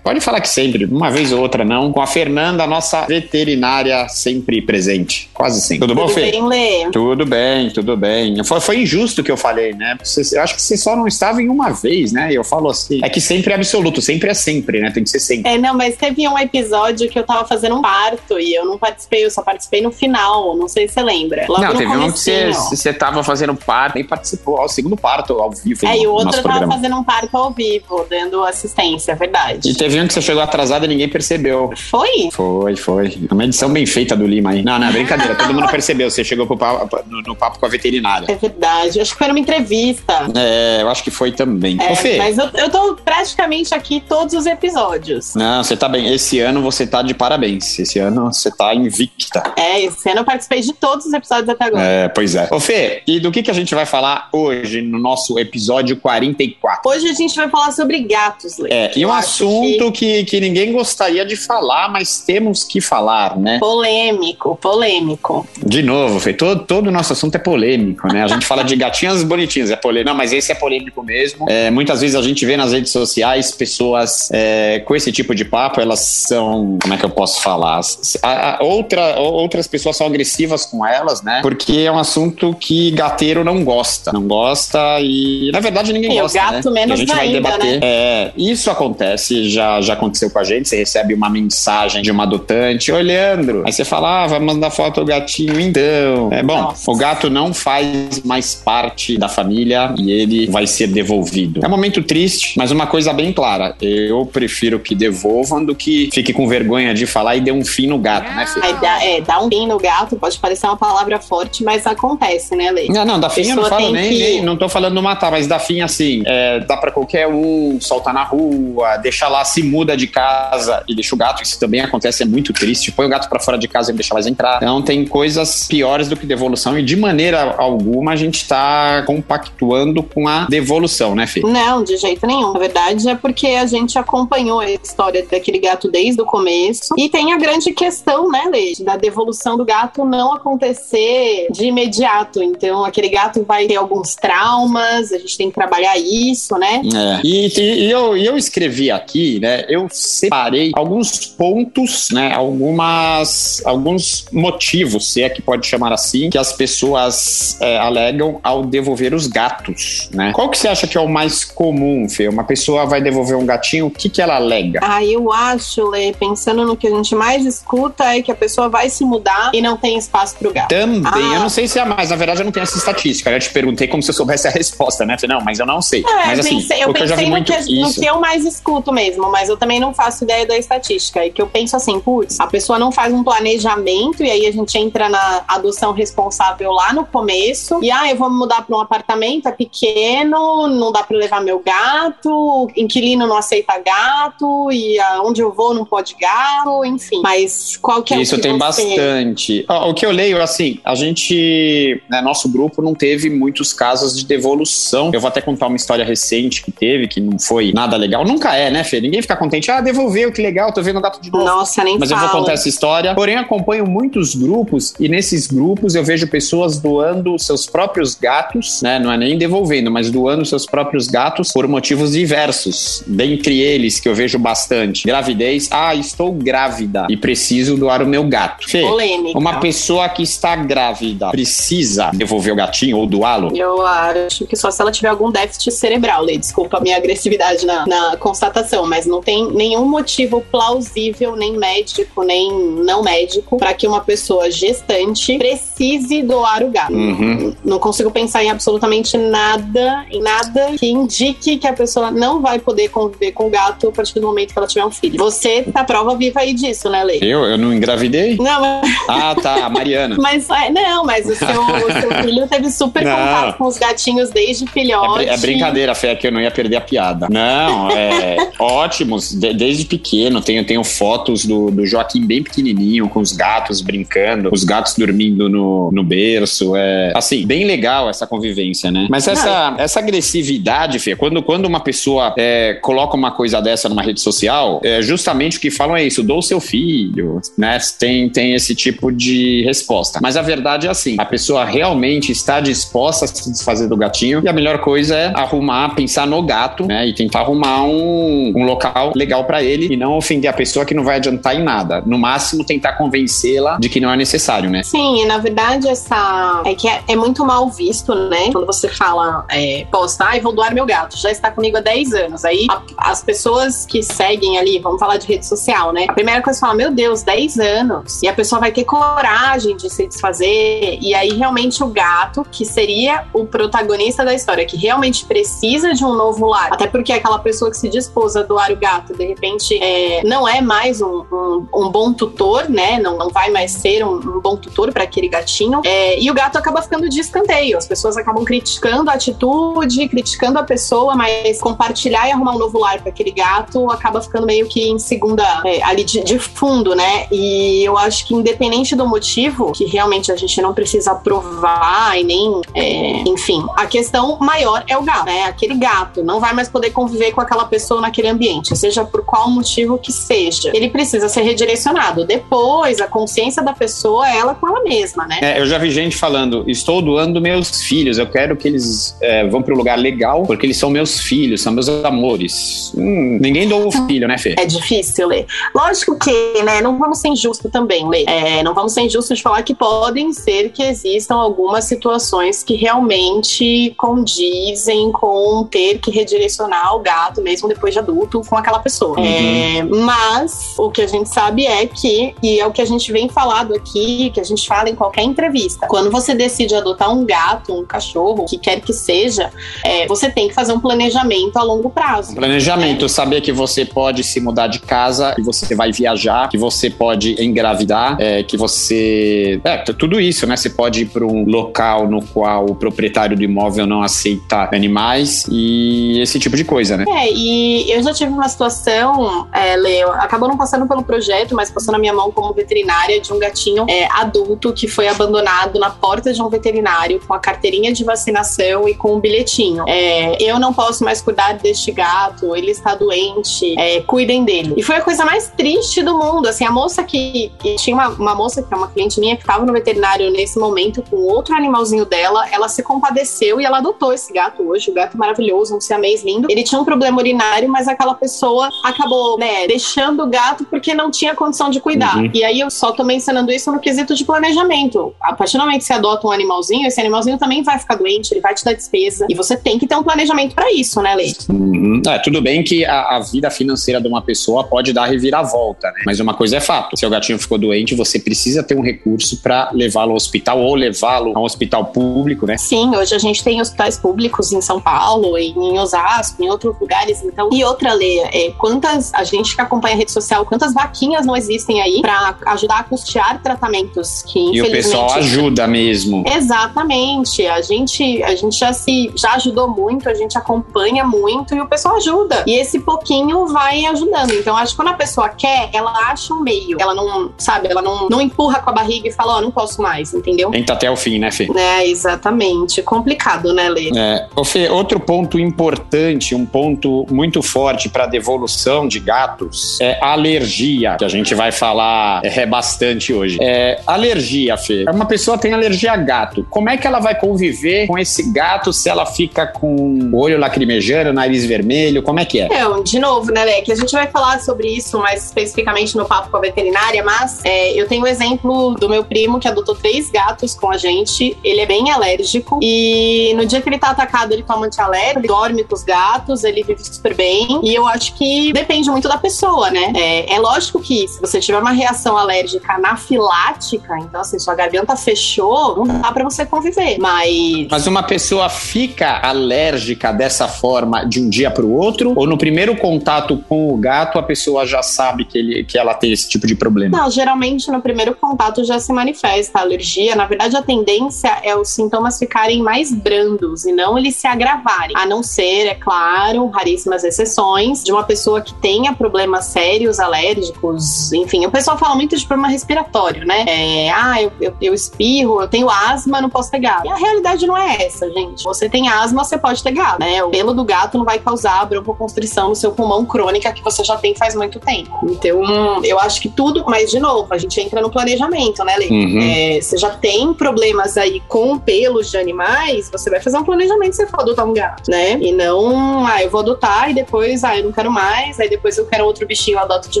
Pode 0.04 0.20
falar 0.20 0.40
que 0.40 0.48
sempre, 0.48 0.84
uma 0.84 1.10
vez 1.10 1.32
ou 1.32 1.40
outra 1.40 1.64
não, 1.64 1.92
com 1.92 2.00
a 2.00 2.06
Fernanda, 2.06 2.64
nossa 2.68 3.04
veterinária 3.04 4.08
sempre 4.08 4.62
presente. 4.62 5.28
Quase 5.34 5.60
sempre. 5.60 5.88
Tudo 5.88 5.96
bom, 5.96 6.06
Fê? 6.06 6.30
Tudo 6.30 6.48
bem, 6.50 6.84
Lê? 6.84 6.90
Tudo 6.92 7.26
bem, 7.26 7.70
tudo 7.70 7.96
bem. 7.96 8.44
Foi, 8.44 8.60
foi 8.60 8.82
injusto 8.82 9.22
o 9.22 9.24
que 9.24 9.32
eu 9.32 9.36
falei, 9.36 9.72
né? 9.72 9.98
Você, 10.04 10.38
eu 10.38 10.40
acho 10.40 10.54
que 10.54 10.62
você 10.62 10.76
só 10.76 10.94
não 10.94 11.08
estava 11.08 11.42
em 11.42 11.48
uma 11.48 11.70
vez, 11.70 12.12
né? 12.12 12.30
E 12.30 12.36
eu 12.36 12.44
falo 12.44 12.70
assim, 12.70 13.00
é 13.02 13.08
que 13.08 13.20
sempre 13.20 13.52
é 13.52 13.56
absoluto, 13.56 14.00
sempre 14.00 14.30
é 14.30 14.34
sempre, 14.34 14.78
né? 14.78 14.92
Tem 14.92 15.02
que 15.02 15.10
ser 15.10 15.18
sempre. 15.18 15.50
É, 15.50 15.58
não, 15.58 15.74
mas 15.74 15.96
teve 15.96 16.28
um 16.28 16.38
episódio 16.38 17.10
que 17.10 17.18
eu 17.18 17.24
tava 17.24 17.44
fazendo 17.44 17.74
um 17.74 17.82
parto 17.82 18.38
e 18.38 18.54
eu 18.54 18.64
não 18.64 18.78
participei, 18.78 19.24
eu 19.24 19.32
só 19.32 19.42
participei 19.42 19.82
no 19.82 19.95
final, 19.96 20.56
não 20.56 20.68
sei 20.68 20.88
se 20.88 20.94
você 20.94 21.02
lembra. 21.02 21.46
Logo 21.48 21.62
não, 21.62 21.74
teve 21.74 21.96
um 21.96 22.10
que 22.10 22.18
você, 22.18 22.52
você 22.52 22.92
tava 22.92 23.22
fazendo 23.22 23.54
parto 23.54 23.98
e 23.98 24.04
participou 24.04 24.58
ao 24.58 24.68
segundo 24.68 24.96
parto 24.96 25.34
ao 25.34 25.50
vivo. 25.50 25.86
É, 25.86 25.98
e 25.98 26.06
o 26.06 26.12
outro 26.12 26.30
tava 26.30 26.42
programa. 26.42 26.74
fazendo 26.74 26.96
um 26.96 27.04
parto 27.04 27.36
ao 27.36 27.50
vivo, 27.50 28.06
dando 28.08 28.44
assistência, 28.44 29.12
é 29.12 29.14
verdade. 29.14 29.70
E 29.70 29.74
teve 29.74 30.00
um 30.00 30.06
que 30.06 30.14
você 30.14 30.22
chegou 30.22 30.42
atrasado 30.42 30.84
e 30.84 30.88
ninguém 30.88 31.08
percebeu. 31.08 31.72
Foi? 31.76 32.28
Foi, 32.32 32.76
foi. 32.76 33.18
Uma 33.30 33.44
edição 33.44 33.70
bem 33.70 33.86
feita 33.86 34.16
do 34.16 34.26
Lima 34.26 34.50
aí. 34.50 34.62
Não, 34.62 34.78
não, 34.78 34.88
é 34.88 34.92
brincadeira, 34.92 35.34
todo 35.34 35.52
mundo 35.52 35.68
percebeu. 35.68 36.10
Você 36.10 36.24
chegou 36.24 36.46
pro 36.46 36.56
papo, 36.56 36.98
no, 37.06 37.22
no, 37.22 37.36
papo 37.36 37.58
com 37.58 37.66
a 37.66 37.68
veterinária. 37.68 38.30
É 38.30 38.34
verdade, 38.34 39.00
acho 39.00 39.12
que 39.12 39.18
foi 39.18 39.28
numa 39.28 39.38
entrevista. 39.38 40.26
É, 40.34 40.82
eu 40.82 40.88
acho 40.88 41.02
que 41.02 41.10
foi 41.10 41.32
também. 41.32 41.76
É, 41.80 41.92
Ô, 41.92 41.96
Fê, 41.96 42.18
mas 42.18 42.38
eu, 42.38 42.48
eu 42.54 42.70
tô 42.70 42.94
praticamente 42.96 43.74
aqui 43.74 44.02
todos 44.06 44.34
os 44.34 44.46
episódios. 44.46 45.34
Não, 45.34 45.62
você 45.62 45.76
tá 45.76 45.88
bem. 45.88 46.12
Esse 46.12 46.40
ano 46.40 46.62
você 46.62 46.86
tá 46.86 47.02
de 47.02 47.14
parabéns. 47.14 47.78
Esse 47.78 47.98
ano 47.98 48.32
você 48.32 48.50
tá 48.50 48.74
invicta. 48.74 49.42
É, 49.56 49.85
esse 49.86 50.10
eu 50.10 50.24
participei 50.24 50.60
de 50.60 50.72
todos 50.72 51.06
os 51.06 51.12
episódios 51.12 51.48
até 51.48 51.64
agora. 51.64 51.82
É, 51.82 52.08
pois 52.08 52.34
é. 52.34 52.48
Ô 52.50 52.60
Fê, 52.60 53.02
e 53.06 53.20
do 53.20 53.30
que, 53.30 53.42
que 53.42 53.50
a 53.50 53.54
gente 53.54 53.74
vai 53.74 53.86
falar 53.86 54.28
hoje 54.32 54.82
no 54.82 54.98
nosso 54.98 55.38
episódio 55.38 55.96
44? 55.96 56.90
Hoje 56.90 57.08
a 57.08 57.12
gente 57.12 57.34
vai 57.34 57.48
falar 57.48 57.72
sobre 57.72 58.00
gatos, 58.00 58.58
Lê. 58.58 58.70
É, 58.72 58.92
e 58.96 59.04
um 59.04 59.12
assunto 59.12 59.92
que... 59.92 60.24
que... 60.24 60.36
Que, 60.36 60.40
ninguém 60.40 60.72
gostaria 60.72 61.24
de 61.24 61.34
falar, 61.34 61.88
mas 61.90 62.20
temos 62.20 62.62
que 62.62 62.80
falar, 62.80 63.38
né? 63.38 63.58
Polêmico, 63.58 64.56
polêmico. 64.60 65.46
De 65.64 65.82
novo, 65.82 66.20
Fê, 66.20 66.34
todo, 66.34 66.64
todo 66.64 66.86
o 66.88 66.90
nosso 66.90 67.12
assunto 67.12 67.36
é 67.36 67.38
polêmico, 67.38 68.06
né? 68.12 68.22
A 68.22 68.28
gente 68.28 68.44
fala 68.44 68.62
de 68.62 68.76
gatinhas 68.76 69.22
bonitinhas, 69.22 69.70
é 69.70 69.76
polêmico. 69.76 70.10
Não, 70.10 70.16
mas 70.16 70.32
esse 70.32 70.52
é 70.52 70.54
polêmico 70.54 71.02
mesmo. 71.02 71.46
É, 71.48 71.70
muitas 71.70 72.00
vezes 72.00 72.16
a 72.16 72.22
gente 72.22 72.44
vê 72.44 72.56
nas 72.56 72.72
redes 72.72 72.92
sociais 72.92 73.50
pessoas 73.50 74.28
é, 74.32 74.80
com 74.80 74.94
esse 74.94 75.10
tipo 75.10 75.34
de 75.34 75.44
papo, 75.44 75.80
elas 75.80 76.00
são, 76.00 76.78
como 76.82 76.92
é 76.92 76.96
que 76.96 77.04
eu 77.04 77.10
posso 77.10 77.40
falar? 77.40 77.80
A, 78.22 78.56
a, 78.56 78.64
outra, 78.64 79.18
outras 79.18 79.66
pessoas 79.66 79.75
são 79.78 80.06
agressivas 80.06 80.66
com 80.66 80.86
elas, 80.86 81.22
né? 81.22 81.40
Porque 81.42 81.78
é 81.78 81.92
um 81.92 81.98
assunto 81.98 82.54
que 82.58 82.90
gateiro 82.90 83.44
não 83.44 83.64
gosta. 83.64 84.12
Não 84.12 84.22
gosta 84.22 84.78
e, 85.00 85.50
na 85.52 85.60
verdade, 85.60 85.92
ninguém 85.92 86.16
e 86.16 86.20
gosta. 86.20 86.38
O 86.38 86.42
gato 86.42 86.70
né? 86.70 86.80
menos 86.80 86.94
a 86.94 86.96
gente 86.96 87.12
ainda, 87.12 87.40
vai 87.40 87.58
debater. 87.58 87.80
Né? 87.80 87.86
É, 87.86 88.32
isso 88.36 88.70
acontece, 88.70 89.48
já, 89.48 89.80
já 89.80 89.94
aconteceu 89.94 90.30
com 90.30 90.38
a 90.38 90.44
gente. 90.44 90.68
Você 90.68 90.76
recebe 90.76 91.14
uma 91.14 91.28
mensagem 91.28 92.02
de 92.02 92.10
uma 92.10 92.24
adotante: 92.24 92.92
Oi, 92.92 93.02
Leandro. 93.02 93.62
Aí 93.66 93.72
você 93.72 93.84
fala: 93.84 94.24
Ah, 94.24 94.26
vai 94.26 94.40
mandar 94.40 94.70
foto 94.70 95.00
do 95.00 95.06
gatinho, 95.06 95.58
então. 95.60 96.30
É 96.32 96.42
bom, 96.42 96.60
Nossa. 96.60 96.90
o 96.90 96.96
gato 96.96 97.30
não 97.30 97.52
faz 97.52 98.22
mais 98.24 98.54
parte 98.54 99.16
da 99.18 99.28
família 99.28 99.94
e 99.98 100.10
ele 100.10 100.46
vai 100.46 100.66
ser 100.66 100.88
devolvido. 100.88 101.60
É 101.62 101.66
um 101.66 101.70
momento 101.70 102.02
triste, 102.02 102.54
mas 102.56 102.70
uma 102.70 102.86
coisa 102.86 103.12
bem 103.12 103.32
clara: 103.32 103.74
eu 103.80 104.26
prefiro 104.26 104.78
que 104.78 104.94
devolvam 104.94 105.64
do 105.64 105.74
que 105.74 106.08
fique 106.12 106.32
com 106.32 106.46
vergonha 106.48 106.94
de 106.94 107.06
falar 107.06 107.36
e 107.36 107.40
dê 107.40 107.52
um 107.52 107.64
fim 107.64 107.86
no 107.86 107.98
gato, 107.98 108.32
né, 108.32 108.46
Fê? 108.46 108.60
É, 108.60 108.72
dá, 108.74 109.04
é, 109.04 109.20
dar 109.20 109.42
um 109.42 109.48
no 109.64 109.78
gato 109.78 110.16
pode 110.16 110.36
parecer 110.38 110.66
uma 110.66 110.76
palavra 110.76 111.20
forte, 111.20 111.62
mas 111.62 111.86
acontece, 111.86 112.56
né, 112.56 112.72
Lei? 112.72 112.88
Não, 112.88 113.04
não, 113.04 113.20
da 113.20 113.30
fim 113.30 113.48
eu 113.48 113.56
não 113.56 113.64
falo 113.66 113.92
nem, 113.92 114.10
que... 114.10 114.18
nem, 114.18 114.42
não 114.42 114.56
tô 114.56 114.68
falando 114.68 115.00
matar, 115.00 115.30
mas 115.30 115.46
da 115.46 115.60
fim 115.60 115.80
assim, 115.80 116.24
é, 116.26 116.58
dá 116.60 116.76
pra 116.76 116.90
qualquer 116.90 117.28
um, 117.28 117.78
soltar 117.80 118.12
na 118.12 118.24
rua, 118.24 118.96
deixar 118.96 119.28
lá, 119.28 119.44
se 119.44 119.62
muda 119.62 119.96
de 119.96 120.08
casa 120.08 120.82
e 120.88 120.94
deixa 120.94 121.14
o 121.14 121.18
gato, 121.18 121.42
isso 121.42 121.60
também 121.60 121.80
acontece, 121.80 122.24
é 122.24 122.26
muito 122.26 122.52
triste, 122.52 122.90
põe 122.90 123.06
o 123.06 123.08
gato 123.08 123.28
pra 123.28 123.38
fora 123.38 123.56
de 123.56 123.68
casa 123.68 123.92
e 123.92 123.94
deixa 123.94 124.12
mais 124.12 124.26
entrar. 124.26 124.56
Então 124.56 124.82
tem 124.82 125.06
coisas 125.06 125.66
piores 125.68 126.08
do 126.08 126.16
que 126.16 126.26
devolução 126.26 126.76
e 126.78 126.82
de 126.82 126.96
maneira 126.96 127.54
alguma 127.56 128.12
a 128.12 128.16
gente 128.16 128.46
tá 128.48 129.04
compactuando 129.06 130.02
com 130.02 130.26
a 130.26 130.46
devolução, 130.46 131.14
né, 131.14 131.26
Fê? 131.26 131.40
Não, 131.40 131.84
de 131.84 131.96
jeito 131.96 132.26
nenhum. 132.26 132.52
Na 132.52 132.58
verdade 132.58 133.08
é 133.08 133.14
porque 133.14 133.46
a 133.48 133.66
gente 133.66 133.98
acompanhou 133.98 134.60
a 134.60 134.70
história 134.70 135.24
daquele 135.30 135.58
gato 135.58 135.90
desde 135.90 136.20
o 136.20 136.24
começo 136.24 136.94
e 136.96 137.08
tem 137.08 137.32
a 137.32 137.38
grande 137.38 137.72
questão, 137.72 138.28
né, 138.28 138.48
Leite, 138.50 138.82
da 138.82 138.96
devolução 138.96 139.45
do 139.54 139.66
gato 139.66 140.02
não 140.04 140.32
acontecer 140.32 141.48
de 141.52 141.66
imediato. 141.66 142.42
Então, 142.42 142.84
aquele 142.84 143.10
gato 143.10 143.44
vai 143.44 143.66
ter 143.66 143.76
alguns 143.76 144.14
traumas, 144.14 145.12
a 145.12 145.18
gente 145.18 145.36
tem 145.36 145.48
que 145.50 145.54
trabalhar 145.54 145.98
isso, 145.98 146.56
né? 146.56 146.80
É. 146.82 147.20
E, 147.22 147.52
e, 147.60 147.90
eu, 147.90 148.16
eu 148.16 148.36
escrevi 148.36 148.90
aqui, 148.90 149.38
né? 149.40 149.66
Eu 149.68 149.88
separei 149.90 150.72
alguns 150.74 151.26
pontos, 151.26 152.08
né? 152.10 152.32
Algumas, 152.34 153.62
alguns 153.66 154.24
motivos, 154.32 155.12
se 155.12 155.22
é 155.22 155.28
que 155.28 155.42
pode 155.42 155.66
chamar 155.66 155.92
assim, 155.92 156.30
que 156.30 156.38
as 156.38 156.52
pessoas 156.52 157.58
é, 157.60 157.76
alegam 157.76 158.40
ao 158.42 158.64
devolver 158.64 159.12
os 159.12 159.26
gatos, 159.26 160.08
né? 160.12 160.32
Qual 160.34 160.48
que 160.48 160.56
você 160.56 160.68
acha 160.68 160.86
que 160.86 160.96
é 160.96 161.00
o 161.00 161.08
mais 161.08 161.44
comum, 161.44 162.08
Fê? 162.08 162.28
Uma 162.28 162.44
pessoa 162.44 162.86
vai 162.86 163.02
devolver 163.02 163.36
um 163.36 163.44
gatinho, 163.44 163.86
o 163.86 163.90
que, 163.90 164.08
que 164.08 164.22
ela 164.22 164.36
alega? 164.36 164.80
Ah, 164.82 165.04
eu 165.04 165.30
acho, 165.30 165.86
Lê, 165.90 166.12
pensando 166.12 166.64
no 166.64 166.76
que 166.76 166.86
a 166.86 166.90
gente 166.90 167.14
mais 167.14 167.44
escuta, 167.44 168.04
é 168.04 168.22
que 168.22 168.32
a 168.32 168.34
pessoa 168.34 168.68
vai 168.68 168.88
se 168.88 169.04
mudar 169.04 169.35
e 169.52 169.60
não 169.60 169.76
tem 169.76 169.96
espaço 169.96 170.36
pro 170.36 170.52
gato. 170.52 170.68
Também, 170.68 171.02
ah. 171.04 171.34
eu 171.34 171.40
não 171.40 171.48
sei 171.48 171.68
se 171.68 171.78
é 171.78 171.84
mais, 171.84 172.10
na 172.10 172.16
verdade 172.16 172.40
eu 172.40 172.44
não 172.44 172.52
tenho 172.52 172.64
essa 172.64 172.76
estatística. 172.76 173.30
Eu 173.30 173.40
te 173.40 173.50
perguntei 173.50 173.88
como 173.88 174.02
se 174.02 174.10
eu 174.10 174.14
soubesse 174.14 174.48
a 174.48 174.50
resposta, 174.50 175.04
né? 175.04 175.16
Não, 175.28 175.40
mas 175.40 175.58
eu 175.58 175.66
não 175.66 175.82
sei. 175.82 176.04
É, 176.06 176.26
mas 176.26 176.38
assim, 176.40 176.60
pensei, 176.60 176.84
eu 176.84 176.92
pensei 176.92 177.26
eu 177.26 177.30
no, 177.30 177.44
que, 177.44 177.80
no 177.80 177.92
que 177.92 178.06
eu 178.06 178.20
mais 178.20 178.44
escuto 178.44 178.92
mesmo, 178.92 179.30
mas 179.30 179.48
eu 179.48 179.56
também 179.56 179.80
não 179.80 179.92
faço 179.92 180.24
ideia 180.24 180.46
da 180.46 180.56
estatística. 180.56 181.24
E 181.24 181.30
que 181.30 181.40
eu 181.40 181.46
penso 181.46 181.76
assim, 181.76 181.98
putz, 182.00 182.38
a 182.40 182.46
pessoa 182.46 182.78
não 182.78 182.92
faz 182.92 183.12
um 183.12 183.24
planejamento 183.24 184.22
e 184.22 184.30
aí 184.30 184.46
a 184.46 184.52
gente 184.52 184.76
entra 184.78 185.08
na 185.08 185.44
adoção 185.48 185.92
responsável 185.92 186.70
lá 186.72 186.92
no 186.92 187.04
começo. 187.04 187.78
E 187.82 187.90
ah, 187.90 188.08
eu 188.10 188.16
vou 188.16 188.30
mudar 188.30 188.62
para 188.62 188.76
um 188.76 188.80
apartamento, 188.80 189.48
é 189.48 189.52
pequeno, 189.52 190.68
não 190.68 190.92
dá 190.92 191.02
para 191.02 191.16
levar 191.16 191.40
meu 191.40 191.60
gato, 191.60 192.68
inquilino 192.76 193.26
não 193.26 193.36
aceita 193.36 193.78
gato, 193.78 194.70
e 194.70 194.98
aonde 195.00 195.40
eu 195.40 195.52
vou 195.52 195.74
não 195.74 195.84
pode 195.84 196.14
gato, 196.14 196.84
enfim. 196.84 197.20
Mas 197.22 197.76
qual 197.76 198.02
que 198.02 198.14
é 198.14 198.20
Isso 198.20 198.34
o 198.34 198.36
que 198.36 198.42
tem 198.42 198.52
você... 198.52 198.58
bastante. 198.58 199.25
O 199.68 199.94
que 199.94 200.04
eu 200.04 200.10
leio, 200.10 200.40
assim, 200.40 200.78
a 200.84 200.94
gente, 200.94 202.00
né, 202.08 202.20
nosso 202.20 202.48
grupo 202.48 202.82
não 202.82 202.94
teve 202.94 203.30
muitos 203.30 203.72
casos 203.72 204.16
de 204.16 204.24
devolução. 204.24 205.10
Eu 205.12 205.20
vou 205.20 205.28
até 205.28 205.40
contar 205.40 205.66
uma 205.66 205.76
história 205.76 206.04
recente 206.04 206.62
que 206.62 206.70
teve, 206.70 207.08
que 207.08 207.20
não 207.20 207.38
foi 207.38 207.72
nada 207.72 207.96
legal. 207.96 208.24
Nunca 208.24 208.54
é, 208.54 208.70
né, 208.70 208.84
Fê? 208.84 209.00
Ninguém 209.00 209.22
fica 209.22 209.36
contente. 209.36 209.70
Ah, 209.70 209.80
devolveu, 209.80 210.32
que 210.32 210.42
legal, 210.42 210.72
tô 210.72 210.82
vendo 210.82 210.98
o 210.98 211.02
gato 211.02 211.20
de 211.20 211.30
novo. 211.30 211.44
Nossa, 211.44 211.82
nem 211.82 211.98
Mas 211.98 212.10
fala. 212.10 212.22
eu 212.22 212.28
vou 212.28 212.40
contar 212.40 212.52
essa 212.52 212.68
história. 212.68 213.14
Porém, 213.14 213.36
acompanho 213.36 213.86
muitos 213.86 214.34
grupos 214.34 214.94
e 214.98 215.08
nesses 215.08 215.46
grupos 215.46 215.94
eu 215.94 216.04
vejo 216.04 216.26
pessoas 216.28 216.78
doando 216.78 217.38
seus 217.38 217.66
próprios 217.66 218.14
gatos, 218.14 218.82
né? 218.82 218.98
Não 218.98 219.12
é 219.12 219.16
nem 219.16 219.38
devolvendo, 219.38 219.90
mas 219.90 220.10
doando 220.10 220.44
seus 220.44 220.66
próprios 220.66 221.06
gatos 221.06 221.52
por 221.52 221.66
motivos 221.68 222.12
diversos. 222.12 223.02
Dentre 223.06 223.60
eles, 223.60 224.00
que 224.00 224.08
eu 224.08 224.14
vejo 224.14 224.38
bastante. 224.38 225.06
Gravidez. 225.06 225.68
Ah, 225.70 225.94
estou 225.94 226.32
grávida 226.32 227.06
e 227.08 227.16
preciso 227.16 227.76
doar 227.76 228.02
o 228.02 228.06
meu 228.06 228.24
gato. 228.24 228.68
Fê, 228.68 228.82
Polêmica. 229.16 229.38
uma 229.38 229.60
pessoa 229.60 230.08
que 230.08 230.22
está 230.22 230.56
grávida 230.56 231.30
precisa 231.30 232.10
devolver 232.12 232.52
o 232.52 232.56
gatinho 232.56 232.98
ou 232.98 233.06
doá-lo? 233.06 233.56
Eu 233.56 233.84
acho 233.84 234.46
que 234.46 234.56
só 234.56 234.70
se 234.70 234.80
ela 234.80 234.90
tiver 234.90 235.08
algum 235.08 235.30
déficit 235.30 235.72
cerebral, 235.72 236.22
Lê. 236.22 236.36
Desculpa 236.36 236.78
a 236.78 236.80
minha 236.80 236.96
agressividade 236.96 237.64
na, 237.66 237.86
na 237.86 238.16
constatação, 238.16 238.86
mas 238.86 239.06
não 239.06 239.20
tem 239.20 239.50
nenhum 239.52 239.84
motivo 239.84 240.42
plausível, 240.50 241.36
nem 241.36 241.56
médico, 241.56 242.22
nem 242.22 242.52
não 242.52 243.02
médico, 243.02 243.56
para 243.56 243.74
que 243.74 243.86
uma 243.86 244.00
pessoa 244.00 244.50
gestante 244.50 245.38
precise 245.38 246.22
doar 246.22 246.62
o 246.62 246.70
gato. 246.70 246.92
Uhum. 246.92 247.54
Não 247.64 247.78
consigo 247.78 248.10
pensar 248.10 248.42
em 248.44 248.50
absolutamente 248.50 249.16
nada, 249.16 250.06
em 250.10 250.20
nada 250.20 250.72
que 250.78 250.86
indique 250.86 251.56
que 251.56 251.66
a 251.66 251.72
pessoa 251.72 252.10
não 252.10 252.40
vai 252.40 252.58
poder 252.58 252.88
conviver 252.88 253.32
com 253.32 253.46
o 253.46 253.50
gato 253.50 253.88
a 253.88 253.92
partir 253.92 254.18
do 254.20 254.26
momento 254.26 254.52
que 254.52 254.58
ela 254.58 254.66
tiver 254.66 254.84
um 254.84 254.90
filho. 254.90 255.18
Você 255.18 255.62
tá 255.62 255.84
prova 255.84 256.16
viva 256.16 256.40
aí 256.40 256.52
disso, 256.52 256.88
né, 256.90 257.02
Lê? 257.04 257.18
Eu? 257.22 257.44
Eu 257.44 257.58
não 257.58 257.72
engravidei? 257.72 258.36
Não, 258.36 258.60
mas... 258.60 259.05
Ah, 259.08 259.34
tá, 259.34 259.68
Mariana. 259.68 260.16
mas, 260.20 260.48
é, 260.50 260.70
não, 260.70 261.04
mas 261.04 261.26
o 261.28 261.34
seu, 261.34 261.48
o 261.48 262.00
seu 262.00 262.22
filho 262.24 262.46
teve 262.48 262.70
super 262.70 263.04
Não. 263.04 263.10
contato 263.16 263.58
com 263.58 263.64
os 263.66 263.78
gatinhos 263.78 264.30
desde 264.30 264.64
É, 264.64 264.68
filhote. 264.68 265.24
br- 265.24 265.30
é 265.30 265.36
brincadeira, 265.36 265.94
Fé, 265.94 266.14
que 266.14 266.26
eu 266.26 266.32
não 266.32 266.40
ia 266.40 266.50
perder 266.50 266.76
a 266.76 266.80
piada. 266.80 267.28
Não, 267.30 267.90
é 267.90 268.36
ótimos, 268.58 269.32
de- 269.32 269.54
desde 269.54 269.84
pequeno. 269.84 270.40
Tenho, 270.40 270.64
tenho 270.64 270.82
fotos 270.84 271.44
do, 271.44 271.70
do 271.70 271.86
Joaquim 271.86 272.26
bem 272.26 272.42
pequenininho, 272.42 273.08
com 273.08 273.20
os 273.20 273.32
gatos 273.32 273.80
brincando, 273.80 274.50
os 274.52 274.64
gatos 274.64 274.94
dormindo 274.96 275.48
no, 275.48 275.90
no 275.92 276.02
berço. 276.02 276.74
É, 276.76 277.12
assim, 277.14 277.46
bem 277.46 277.64
legal 277.64 278.08
essa 278.08 278.26
convivência, 278.26 278.90
né? 278.90 279.06
Mas 279.10 279.26
essa, 279.28 279.74
essa 279.78 280.00
agressividade, 280.00 280.98
Fê, 280.98 281.14
quando, 281.16 281.42
quando 281.42 281.66
uma 281.66 281.80
pessoa 281.80 282.34
é, 282.36 282.74
coloca 282.82 283.16
uma 283.16 283.30
coisa 283.30 283.60
dessa 283.60 283.88
numa 283.88 284.02
rede 284.02 284.20
social, 284.20 284.80
é, 284.84 285.00
justamente 285.02 285.58
o 285.58 285.60
que 285.60 285.70
falam 285.70 285.96
é 285.96 286.04
isso, 286.04 286.22
dou 286.22 286.42
seu 286.42 286.60
filho, 286.60 287.40
né? 287.56 287.78
Tem, 287.98 288.28
tem 288.28 288.54
esse 288.54 288.74
tipo 288.74 288.95
tipo 288.96 289.12
de 289.12 289.62
resposta. 289.64 290.18
Mas 290.22 290.36
a 290.36 290.42
verdade 290.42 290.86
é 290.86 290.90
assim: 290.90 291.16
a 291.18 291.24
pessoa 291.24 291.64
realmente 291.64 292.32
está 292.32 292.60
disposta 292.60 293.26
a 293.26 293.28
se 293.28 293.50
desfazer 293.50 293.88
do 293.88 293.96
gatinho 293.96 294.42
e 294.42 294.48
a 294.48 294.52
melhor 294.52 294.78
coisa 294.78 295.14
é 295.14 295.32
arrumar, 295.34 295.94
pensar 295.94 296.26
no 296.26 296.42
gato, 296.42 296.86
né? 296.86 297.06
E 297.06 297.14
tentar 297.14 297.40
arrumar 297.40 297.84
um, 297.84 298.52
um 298.56 298.64
local 298.64 299.12
legal 299.14 299.44
para 299.44 299.62
ele 299.62 299.92
e 299.92 299.96
não 299.96 300.16
ofender 300.16 300.50
a 300.50 300.52
pessoa 300.52 300.84
que 300.84 300.94
não 300.94 301.04
vai 301.04 301.16
adiantar 301.16 301.54
em 301.54 301.62
nada. 301.62 302.02
No 302.04 302.18
máximo, 302.18 302.64
tentar 302.64 302.94
convencê-la 302.94 303.78
de 303.78 303.88
que 303.88 304.00
não 304.00 304.10
é 304.10 304.16
necessário, 304.16 304.70
né? 304.70 304.82
Sim, 304.82 305.22
e 305.22 305.26
na 305.26 305.38
verdade, 305.38 305.88
essa. 305.88 306.62
É 306.64 306.74
que 306.74 306.88
é, 306.88 307.02
é 307.08 307.16
muito 307.16 307.44
mal 307.44 307.68
visto, 307.68 308.14
né? 308.14 308.50
Quando 308.52 308.66
você 308.66 308.88
fala, 308.88 309.44
é, 309.50 309.86
posta, 309.90 310.24
ah, 310.24 310.40
vou 310.40 310.54
doar 310.54 310.74
meu 310.74 310.86
gato, 310.86 311.16
já 311.18 311.30
está 311.30 311.50
comigo 311.50 311.76
há 311.76 311.80
10 311.80 312.12
anos. 312.14 312.44
Aí 312.44 312.66
a, 312.70 313.10
as 313.10 313.22
pessoas 313.22 313.84
que 313.86 314.02
seguem 314.02 314.58
ali, 314.58 314.78
vamos 314.78 314.98
falar 314.98 315.18
de 315.18 315.26
rede 315.26 315.46
social, 315.46 315.92
né? 315.92 316.06
A 316.08 316.12
primeira 316.12 316.42
coisa 316.42 316.58
que 316.58 316.66
fala, 316.66 316.74
meu 316.74 316.90
Deus, 316.90 317.22
10 317.22 317.58
anos. 317.58 318.22
E 318.22 318.28
a 318.28 318.32
pessoa 318.32 318.60
vai 318.60 318.72
ter 318.72 318.84
coragem 318.86 319.76
de 319.76 319.90
se 319.90 320.06
desfazer. 320.06 320.98
E 321.00 321.14
aí, 321.14 321.30
realmente, 321.30 321.82
o 321.82 321.88
gato, 321.88 322.46
que 322.50 322.64
seria 322.64 323.24
o 323.32 323.44
protagonista 323.44 324.24
da 324.24 324.34
história, 324.34 324.64
que 324.64 324.76
realmente 324.76 325.24
precisa 325.26 325.92
de 325.92 326.04
um 326.04 326.14
novo 326.14 326.46
lar. 326.46 326.68
Até 326.72 326.86
porque 326.86 327.12
aquela 327.12 327.38
pessoa 327.38 327.70
que 327.70 327.76
se 327.76 327.88
dispôs 327.88 328.36
a 328.36 328.42
doar 328.42 328.70
o 328.72 328.76
gato, 328.76 329.12
de 329.12 329.26
repente, 329.26 329.78
é, 329.82 330.22
não 330.24 330.48
é 330.48 330.60
mais 330.60 331.00
um, 331.00 331.24
um, 331.30 331.66
um, 331.74 331.90
bom 331.90 332.12
tutor, 332.12 332.68
né? 332.68 332.98
Não, 332.98 333.18
não 333.18 333.30
vai 333.30 333.50
mais 333.50 333.72
ser 333.72 334.04
um, 334.04 334.14
um 334.16 334.40
bom 334.40 334.56
tutor 334.56 334.92
para 334.92 335.04
aquele 335.04 335.28
gatinho. 335.28 335.80
É, 335.84 336.18
e 336.20 336.30
o 336.30 336.34
gato 336.34 336.56
acaba 336.56 336.80
ficando 336.80 337.08
de 337.08 337.20
escanteio. 337.20 337.76
As 337.76 337.86
pessoas 337.86 338.16
acabam 338.16 338.44
criticando 338.44 339.10
a 339.10 339.14
atitude, 339.14 340.08
criticando 340.08 340.58
a 340.58 340.62
pessoa, 340.62 341.14
mas 341.14 341.60
compartilhar 341.60 342.28
e 342.28 342.32
arrumar 342.32 342.54
um 342.54 342.58
novo 342.58 342.78
lar 342.78 343.00
para 343.00 343.10
aquele 343.10 343.32
gato 343.32 343.90
acaba 343.90 344.20
ficando 344.20 344.46
meio 344.46 344.66
que 344.66 344.88
em 344.88 344.98
segunda, 344.98 345.62
é, 345.64 345.82
ali 345.82 346.04
de, 346.04 346.22
de, 346.22 346.38
fundo, 346.38 346.94
né? 346.94 347.26
E 347.30 347.82
eu 347.84 347.96
acho 347.96 348.26
que 348.26 348.34
independente 348.34 348.65
do 348.96 349.06
motivo, 349.06 349.72
que 349.72 349.84
realmente 349.84 350.30
a 350.30 350.36
gente 350.36 350.60
não 350.60 350.74
precisa 350.74 351.14
provar 351.14 352.18
e 352.18 352.24
nem, 352.24 352.60
é, 352.74 353.22
enfim, 353.28 353.64
a 353.76 353.86
questão 353.86 354.38
maior 354.38 354.84
é 354.88 354.96
o 354.96 355.02
gato, 355.02 355.26
né? 355.26 355.44
Aquele 355.44 355.74
gato 355.74 356.22
não 356.22 356.40
vai 356.40 356.52
mais 356.52 356.68
poder 356.68 356.90
conviver 356.90 357.32
com 357.32 357.40
aquela 357.40 357.64
pessoa 357.64 358.00
naquele 358.00 358.28
ambiente, 358.28 358.76
seja 358.76 359.04
por 359.04 359.24
qual 359.24 359.50
motivo 359.50 359.98
que 359.98 360.12
seja. 360.12 360.70
Ele 360.74 360.88
precisa 360.88 361.28
ser 361.28 361.42
redirecionado. 361.42 362.24
Depois, 362.24 363.00
a 363.00 363.06
consciência 363.06 363.62
da 363.62 363.72
pessoa 363.72 364.28
é 364.28 364.36
ela 364.38 364.54
com 364.54 364.68
ela 364.68 364.82
mesma, 364.82 365.26
né? 365.26 365.38
É, 365.42 365.60
eu 365.60 365.66
já 365.66 365.78
vi 365.78 365.90
gente 365.90 366.16
falando: 366.16 366.64
estou 366.68 367.00
doando 367.02 367.40
meus 367.40 367.82
filhos, 367.82 368.18
eu 368.18 368.26
quero 368.26 368.56
que 368.56 368.68
eles 368.68 369.16
é, 369.20 369.46
vão 369.46 369.62
para 369.62 369.74
um 369.74 369.76
lugar 369.76 369.98
legal, 369.98 370.44
porque 370.44 370.66
eles 370.66 370.76
são 370.76 370.90
meus 370.90 371.20
filhos, 371.20 371.62
são 371.62 371.72
meus 371.72 371.88
amores. 371.88 372.92
Hum, 372.96 373.38
ninguém 373.40 373.68
doa 373.68 373.86
o 373.86 373.92
filho, 374.06 374.28
né, 374.28 374.38
Fê? 374.38 374.54
É 374.58 374.64
difícil, 374.64 375.28
Lê. 375.28 375.46
Lógico 375.74 376.18
que, 376.18 376.62
né, 376.62 376.80
não 376.80 376.98
vamos 376.98 377.18
ser 377.18 377.28
injustos 377.28 377.70
também, 377.70 378.08
Lê. 378.08 378.24
É, 378.26 378.55
não 378.62 378.74
vamos 378.74 378.92
ser 378.92 379.02
injustos 379.02 379.38
de 379.38 379.42
falar 379.42 379.62
que 379.62 379.74
podem 379.74 380.32
ser 380.32 380.70
que 380.70 380.82
existam 380.82 381.36
algumas 381.36 381.84
situações 381.84 382.62
que 382.62 382.74
realmente 382.74 383.94
condizem 383.96 385.10
com 385.12 385.64
ter 385.70 385.98
que 385.98 386.10
redirecionar 386.10 386.94
o 386.94 387.00
gato, 387.00 387.42
mesmo 387.42 387.68
depois 387.68 387.92
de 387.92 387.98
adulto, 387.98 388.42
com 388.42 388.56
aquela 388.56 388.78
pessoa. 388.78 389.18
Uhum. 389.18 389.24
É, 389.24 389.82
mas 389.82 390.74
o 390.78 390.90
que 390.90 391.02
a 391.02 391.06
gente 391.06 391.28
sabe 391.28 391.66
é 391.66 391.86
que, 391.86 392.34
e 392.42 392.60
é 392.60 392.66
o 392.66 392.72
que 392.72 392.82
a 392.82 392.84
gente 392.84 393.10
vem 393.12 393.28
falado 393.28 393.74
aqui, 393.74 394.30
que 394.30 394.40
a 394.40 394.44
gente 394.44 394.66
fala 394.66 394.88
em 394.88 394.94
qualquer 394.94 395.22
entrevista, 395.22 395.86
quando 395.86 396.10
você 396.10 396.34
decide 396.34 396.74
adotar 396.74 397.12
um 397.12 397.24
gato, 397.24 397.74
um 397.74 397.84
cachorro, 397.84 398.42
o 398.42 398.46
que 398.46 398.58
quer 398.58 398.80
que 398.80 398.92
seja, 398.92 399.50
é, 399.84 400.06
você 400.06 400.30
tem 400.30 400.48
que 400.48 400.54
fazer 400.54 400.72
um 400.72 400.80
planejamento 400.80 401.56
a 401.56 401.62
longo 401.62 401.90
prazo. 401.90 402.34
Planejamento, 402.34 403.02
né? 403.02 403.08
saber 403.08 403.40
que 403.40 403.52
você 403.52 403.84
pode 403.84 404.22
se 404.22 404.40
mudar 404.40 404.66
de 404.66 404.80
casa, 404.80 405.34
que 405.34 405.42
você 405.42 405.74
vai 405.74 405.92
viajar, 405.92 406.48
que 406.48 406.58
você 406.58 406.90
pode 406.90 407.42
engravidar, 407.42 408.16
é, 408.20 408.42
que 408.46 408.56
você. 408.56 409.60
É, 409.64 409.78
tudo 409.78 410.20
isso, 410.20 410.46
né? 410.46 410.56
Você 410.56 410.70
pode 410.70 411.02
ir 411.02 411.06
para 411.06 411.24
um 411.24 411.44
local 411.44 412.08
no 412.08 412.24
qual 412.24 412.66
o 412.66 412.74
proprietário 412.74 413.36
do 413.36 413.42
imóvel 413.42 413.86
não 413.86 414.02
aceita 414.02 414.68
animais 414.72 415.44
e 415.50 416.20
esse 416.20 416.38
tipo 416.38 416.56
de 416.56 416.64
coisa, 416.64 416.96
né? 416.96 417.04
É, 417.08 417.32
e 417.32 417.90
eu 417.90 418.02
já 418.02 418.12
tive 418.12 418.32
uma 418.32 418.48
situação, 418.48 419.48
é, 419.52 419.76
Leo, 419.76 420.10
acabou 420.12 420.48
não 420.48 420.56
passando 420.56 420.86
pelo 420.86 421.02
projeto, 421.02 421.54
mas 421.54 421.70
passou 421.70 421.92
na 421.92 421.98
minha 421.98 422.12
mão 422.12 422.30
como 422.30 422.52
veterinária 422.52 423.20
de 423.20 423.32
um 423.32 423.38
gatinho 423.38 423.86
é, 423.88 424.06
adulto 424.12 424.72
que 424.72 424.88
foi 424.88 425.08
abandonado 425.08 425.78
na 425.78 425.90
porta 425.90 426.32
de 426.32 426.40
um 426.40 426.48
veterinário 426.48 427.20
com 427.26 427.34
a 427.34 427.38
carteirinha 427.38 427.92
de 427.92 428.04
vacinação 428.04 428.88
e 428.88 428.94
com 428.94 429.16
um 429.16 429.20
bilhetinho. 429.20 429.84
É, 429.88 430.42
eu 430.42 430.58
não 430.58 430.72
posso 430.72 431.04
mais 431.04 431.20
cuidar 431.20 431.54
deste 431.54 431.92
gato, 431.92 432.54
ele 432.54 432.70
está 432.70 432.94
doente, 432.94 433.78
é, 433.78 434.00
cuidem 434.02 434.44
dele. 434.44 434.74
E 434.76 434.82
foi 434.82 434.96
a 434.96 435.00
coisa 435.00 435.24
mais 435.24 435.48
triste 435.56 436.02
do 436.02 436.16
mundo. 436.16 436.48
Assim, 436.48 436.64
a 436.64 436.70
moça 436.70 437.02
que, 437.02 437.50
tinha 437.78 437.94
uma, 437.94 438.08
uma 438.08 438.34
moça 438.36 438.62
que 438.62 438.72
é 438.72 438.76
uma 438.76 438.88
cliente 438.88 439.18
minha 439.18 439.36
que 439.36 439.42
estava 439.42 439.64
no 439.64 439.72
veterinário 439.72 440.30
nesse 440.30 440.58
momento 440.58 441.02
com 441.02 441.16
outro 441.16 441.54
animalzinho 441.54 442.04
dela, 442.04 442.48
ela 442.50 442.68
se 442.68 442.82
compadeceu 442.82 443.60
e 443.60 443.64
ela 443.64 443.78
adotou 443.78 444.12
esse 444.12 444.32
gato 444.32 444.62
hoje. 444.62 444.90
O 444.90 444.94
gato 444.94 445.16
maravilhoso, 445.16 445.76
um 445.76 445.80
siamês 445.80 446.22
lindo. 446.22 446.48
Ele 446.50 446.62
tinha 446.62 446.80
um 446.80 446.84
problema 446.84 447.18
urinário, 447.18 447.68
mas 447.68 447.88
aquela 447.88 448.14
pessoa 448.14 448.68
acabou, 448.84 449.38
né, 449.38 449.66
deixando 449.66 450.22
o 450.22 450.26
gato 450.26 450.64
porque 450.64 450.94
não 450.94 451.10
tinha 451.10 451.34
condição 451.34 451.70
de 451.70 451.80
cuidar. 451.80 452.16
Uhum. 452.16 452.30
E 452.32 452.44
aí 452.44 452.60
eu 452.60 452.70
só 452.70 452.92
tô 452.92 453.02
mencionando 453.04 453.50
isso 453.50 453.70
no 453.72 453.80
quesito 453.80 454.14
de 454.14 454.24
planejamento. 454.24 455.14
A 455.20 455.32
partir 455.32 455.56
do 455.56 455.64
momento 455.64 455.78
que 455.78 455.86
você 455.86 455.94
adota 455.94 456.26
um 456.26 456.30
animalzinho, 456.30 456.86
esse 456.86 457.00
animalzinho 457.00 457.38
também 457.38 457.62
vai 457.62 457.78
ficar 457.78 457.96
doente, 457.96 458.32
ele 458.32 458.40
vai 458.40 458.54
te 458.54 458.64
dar 458.64 458.74
despesa. 458.74 459.26
E 459.28 459.34
você 459.34 459.56
tem 459.56 459.78
que 459.78 459.86
ter 459.86 459.96
um 459.96 460.02
planejamento 460.02 460.54
para 460.54 460.72
isso, 460.72 461.00
né, 461.00 461.14
Leite? 461.14 461.50
Uhum. 461.50 462.02
É, 462.06 462.18
tudo 462.18 462.40
bem 462.42 462.62
que 462.62 462.84
a, 462.84 463.16
a, 463.16 463.20
vida 463.20 463.50
financeira 463.50 464.00
de 464.00 464.08
uma 464.08 464.22
pessoa 464.22 464.64
pode 464.64 464.92
dar 464.92 465.06
reviravolta, 465.06 465.88
né? 465.88 466.02
Mas 466.04 466.20
uma 466.20 466.34
coisa 466.34 466.56
é 466.56 466.60
fato: 466.60 466.96
se 466.96 467.06
o 467.06 467.10
gatinho 467.10 467.38
ficou 467.38 467.58
doente, 467.58 467.94
você 467.94 468.18
precisa 468.26 468.60
ter 468.60 468.76
um 468.76 468.82
recurso 468.82 469.36
para 469.36 469.70
levá-lo 469.72 470.10
ao 470.10 470.16
hospital 470.16 470.58
ou 470.58 470.74
levá-lo 470.74 471.32
a 471.36 471.40
um 471.40 471.44
hospital 471.44 471.84
público, 471.86 472.44
né? 472.44 472.58
Sim, 472.58 472.96
hoje 472.96 473.14
a 473.14 473.20
gente 473.20 473.44
tem 473.44 473.60
hospitais 473.60 473.96
públicos 473.96 474.52
em 474.52 474.60
São 474.60 474.80
Paulo, 474.80 475.38
em 475.38 475.78
Osasco, 475.78 476.42
em 476.42 476.50
outros 476.50 476.74
lugares. 476.80 477.22
Então, 477.22 477.48
e 477.52 477.62
outra 477.62 477.92
lei, 477.92 478.18
é, 478.18 478.50
quantas 478.58 479.14
a 479.14 479.22
gente 479.22 479.54
que 479.54 479.62
acompanha 479.62 479.94
a 479.94 479.98
rede 479.98 480.10
social, 480.10 480.44
quantas 480.44 480.74
vaquinhas 480.74 481.24
não 481.24 481.36
existem 481.36 481.80
aí 481.80 482.02
para 482.02 482.36
ajudar 482.46 482.80
a 482.80 482.82
custear 482.82 483.40
tratamentos 483.40 484.22
que 484.22 484.40
e 484.40 484.58
infelizmente. 484.58 484.74
E 484.74 484.80
o 484.80 484.82
pessoal 484.82 485.14
ajuda 485.14 485.66
mesmo. 485.68 486.24
Exatamente. 486.26 487.46
A 487.46 487.62
gente, 487.62 488.24
a 488.24 488.34
gente 488.34 488.58
já 488.58 488.72
se 488.72 489.12
já 489.14 489.34
ajudou 489.34 489.68
muito, 489.68 490.08
a 490.08 490.14
gente 490.14 490.36
acompanha 490.36 491.04
muito 491.04 491.54
e 491.54 491.60
o 491.60 491.68
pessoal 491.68 491.94
ajuda. 491.96 492.42
E 492.44 492.58
esse 492.58 492.80
pouquinho 492.80 493.46
vai 493.46 493.86
ajudando. 493.86 494.32
Então, 494.32 494.56
acho 494.56 494.72
que 494.72 494.76
quando 494.76 494.88
a 494.88 494.94
pessoa 494.94 495.28
quer, 495.28 495.70
ela 495.72 495.92
acha 496.10 496.34
um 496.34 496.40
meio. 496.40 496.76
Ela 496.80 496.92
não, 496.92 497.30
sabe, 497.38 497.68
ela 497.68 497.80
não, 497.80 498.08
não 498.08 498.15
empurra 498.20 498.60
com 498.60 498.70
a 498.70 498.72
barriga 498.72 499.08
e 499.08 499.12
fala, 499.12 499.34
ó, 499.34 499.38
oh, 499.38 499.40
não 499.40 499.50
posso 499.50 499.80
mais, 499.80 500.12
entendeu? 500.14 500.50
Tenta 500.50 500.72
até 500.72 500.90
o 500.90 500.96
fim, 500.96 501.18
né, 501.18 501.30
Fê? 501.30 501.48
É, 501.54 501.86
exatamente. 501.86 502.82
Complicado, 502.82 503.52
né, 503.52 503.68
Lê? 503.68 503.90
É. 503.96 504.26
Ô, 504.34 504.44
Fê, 504.44 504.68
outro 504.68 505.00
ponto 505.00 505.38
importante, 505.38 506.34
um 506.34 506.46
ponto 506.46 507.06
muito 507.10 507.42
forte 507.42 507.88
para 507.88 508.06
devolução 508.06 508.86
de 508.86 509.00
gatos 509.00 509.80
é 509.80 509.98
a 510.00 510.12
alergia, 510.12 510.96
que 510.98 511.04
a 511.04 511.08
gente 511.08 511.34
vai 511.34 511.52
falar 511.52 512.20
é, 512.24 512.46
bastante 512.46 513.12
hoje. 513.12 513.38
É, 513.40 513.80
alergia, 513.86 514.56
Fê. 514.56 514.84
Uma 514.92 515.06
pessoa 515.06 515.38
tem 515.38 515.52
alergia 515.52 515.92
a 515.92 515.96
gato. 515.96 516.46
Como 516.48 516.68
é 516.68 516.76
que 516.76 516.86
ela 516.86 517.00
vai 517.00 517.14
conviver 517.18 517.86
com 517.86 517.98
esse 517.98 518.30
gato 518.32 518.72
se 518.72 518.88
ela 518.88 519.06
fica 519.06 519.46
com 519.46 519.74
o 520.12 520.16
olho 520.18 520.38
lacrimejando, 520.38 521.12
nariz 521.12 521.44
vermelho? 521.44 522.02
Como 522.02 522.20
é 522.20 522.24
que 522.24 522.40
é? 522.40 522.48
É, 522.52 522.82
de 522.82 522.98
novo, 522.98 523.32
né, 523.32 523.44
Lê, 523.44 523.62
que 523.62 523.72
a 523.72 523.76
gente 523.76 523.92
vai 523.92 524.06
falar 524.06 524.40
sobre 524.40 524.68
isso 524.68 524.98
mais 524.98 525.24
especificamente 525.24 525.96
no 525.96 526.04
papo 526.04 526.30
com 526.30 526.36
a 526.36 526.40
veterinária, 526.40 527.02
mas 527.02 527.40
é, 527.44 527.72
eu 527.72 527.86
tenho 527.86 528.05
o 528.06 528.08
exemplo 528.08 528.74
do 528.74 528.88
meu 528.88 529.04
primo 529.04 529.38
que 529.38 529.48
adotou 529.48 529.74
três 529.74 530.10
gatos 530.10 530.54
com 530.54 530.70
a 530.70 530.76
gente. 530.76 531.36
Ele 531.42 531.60
é 531.60 531.66
bem 531.66 531.90
alérgico 531.90 532.58
e 532.62 533.34
no 533.36 533.44
dia 533.44 533.60
que 533.60 533.68
ele 533.68 533.78
tá 533.78 533.90
atacado, 533.90 534.32
ele 534.32 534.42
toma 534.42 534.66
antialérgico, 534.66 535.26
dorme 535.26 535.64
com 535.64 535.74
os 535.74 535.82
gatos, 535.82 536.44
ele 536.44 536.62
vive 536.62 536.84
super 536.84 537.14
bem. 537.14 537.60
E 537.62 537.74
eu 537.74 537.86
acho 537.86 538.14
que 538.14 538.52
depende 538.52 538.90
muito 538.90 539.08
da 539.08 539.18
pessoa, 539.18 539.70
né? 539.70 539.92
É, 539.94 540.34
é 540.34 540.38
lógico 540.38 540.80
que 540.80 541.06
se 541.08 541.20
você 541.20 541.40
tiver 541.40 541.58
uma 541.58 541.72
reação 541.72 542.16
alérgica 542.16 542.74
anafilática, 542.74 543.98
então 543.98 544.20
assim, 544.20 544.38
sua 544.38 544.54
garganta 544.54 544.96
fechou, 544.96 545.84
não 545.84 546.00
dá 546.00 546.12
pra 546.12 546.24
você 546.24 546.46
conviver. 546.46 546.98
Mas. 546.98 547.66
Mas 547.70 547.86
uma 547.86 548.02
pessoa 548.02 548.48
fica 548.48 549.20
alérgica 549.22 550.12
dessa 550.12 550.48
forma 550.48 551.04
de 551.04 551.20
um 551.20 551.28
dia 551.28 551.50
pro 551.50 551.70
outro? 551.70 552.12
Ou 552.16 552.26
no 552.26 552.38
primeiro 552.38 552.76
contato 552.76 553.42
com 553.48 553.72
o 553.72 553.76
gato, 553.76 554.18
a 554.18 554.22
pessoa 554.22 554.66
já 554.66 554.82
sabe 554.82 555.24
que, 555.24 555.38
ele, 555.38 555.64
que 555.64 555.78
ela 555.78 555.94
tem 555.94 556.12
esse 556.12 556.28
tipo 556.28 556.46
de 556.46 556.54
problema? 556.54 556.96
Não, 556.96 557.10
geralmente 557.10 557.70
no 557.70 557.80
primeiro 557.80 557.95
contato 558.14 558.64
já 558.64 558.78
se 558.78 558.92
manifesta 558.92 559.58
a 559.58 559.62
alergia. 559.62 560.14
Na 560.14 560.26
verdade, 560.26 560.56
a 560.56 560.62
tendência 560.62 561.28
é 561.42 561.56
os 561.56 561.70
sintomas 561.70 562.18
ficarem 562.18 562.62
mais 562.62 562.92
brandos 562.92 563.64
e 563.64 563.72
não 563.72 563.98
eles 563.98 564.16
se 564.16 564.26
agravarem. 564.26 564.96
A 564.96 565.06
não 565.06 565.22
ser, 565.22 565.66
é 565.66 565.74
claro, 565.74 566.46
raríssimas 566.48 567.04
exceções, 567.04 567.82
de 567.82 567.92
uma 567.92 568.04
pessoa 568.04 568.40
que 568.40 568.54
tenha 568.54 568.94
problemas 568.94 569.46
sérios, 569.46 569.98
alérgicos, 569.98 571.12
enfim. 571.12 571.46
O 571.46 571.50
pessoal 571.50 571.76
fala 571.78 571.94
muito 571.94 572.16
de 572.16 572.26
problema 572.26 572.48
respiratório, 572.48 573.26
né? 573.26 573.44
É, 573.46 573.90
ah, 573.90 574.22
eu, 574.22 574.32
eu, 574.40 574.54
eu 574.60 574.74
espirro, 574.74 575.40
eu 575.40 575.48
tenho 575.48 575.68
asma, 575.70 576.20
não 576.20 576.30
posso 576.30 576.50
ter 576.50 576.58
gato. 576.58 576.86
E 576.86 576.90
a 576.90 576.96
realidade 576.96 577.46
não 577.46 577.56
é 577.56 577.86
essa, 577.86 578.10
gente. 578.10 578.42
Você 578.44 578.68
tem 578.68 578.88
asma, 578.88 579.24
você 579.24 579.38
pode 579.38 579.62
ter 579.62 579.72
gato, 579.72 580.00
né? 580.00 580.22
O 580.22 580.30
pelo 580.30 580.52
do 580.52 580.64
gato 580.64 580.98
não 580.98 581.04
vai 581.04 581.18
causar 581.18 581.64
broncoconstrição 581.66 582.48
no 582.48 582.56
seu 582.56 582.72
pulmão 582.72 583.04
crônica 583.04 583.52
que 583.52 583.62
você 583.62 583.82
já 583.82 583.96
tem 583.96 584.14
faz 584.14 584.34
muito 584.34 584.58
tempo. 584.60 584.98
Então, 585.04 585.84
eu 585.84 585.98
acho 585.98 586.20
que 586.20 586.28
tudo, 586.28 586.64
mas 586.66 586.90
de 586.90 586.98
novo, 586.98 587.32
a 587.32 587.38
gente 587.38 587.60
entra 587.60 587.80
no 587.80 587.85
planejamento, 587.90 588.64
né, 588.64 588.76
Lê? 588.76 588.88
Uhum. 588.88 589.20
É, 589.20 589.60
você 589.60 589.76
já 589.76 589.90
tem 589.90 590.32
problemas 590.34 590.96
aí 590.96 591.20
com 591.28 591.58
pelos 591.58 592.10
de 592.10 592.16
animais, 592.16 592.90
você 592.90 593.10
vai 593.10 593.20
fazer 593.20 593.38
um 593.38 593.44
planejamento 593.44 593.94
se 593.94 594.02
você 594.02 594.06
for 594.06 594.20
adotar 594.20 594.46
um 594.46 594.52
gato, 594.52 594.90
né? 594.90 595.18
E 595.20 595.32
não, 595.32 596.06
ah, 596.06 596.22
eu 596.22 596.30
vou 596.30 596.40
adotar 596.40 596.90
e 596.90 596.94
depois, 596.94 597.44
ah, 597.44 597.56
eu 597.56 597.64
não 597.64 597.72
quero 597.72 597.90
mais, 597.90 598.38
aí 598.38 598.48
depois 598.48 598.78
eu 598.78 598.86
quero 598.86 599.04
outro 599.04 599.26
bichinho, 599.26 599.56
eu 599.56 599.62
adoto 599.62 599.88
de 599.88 600.00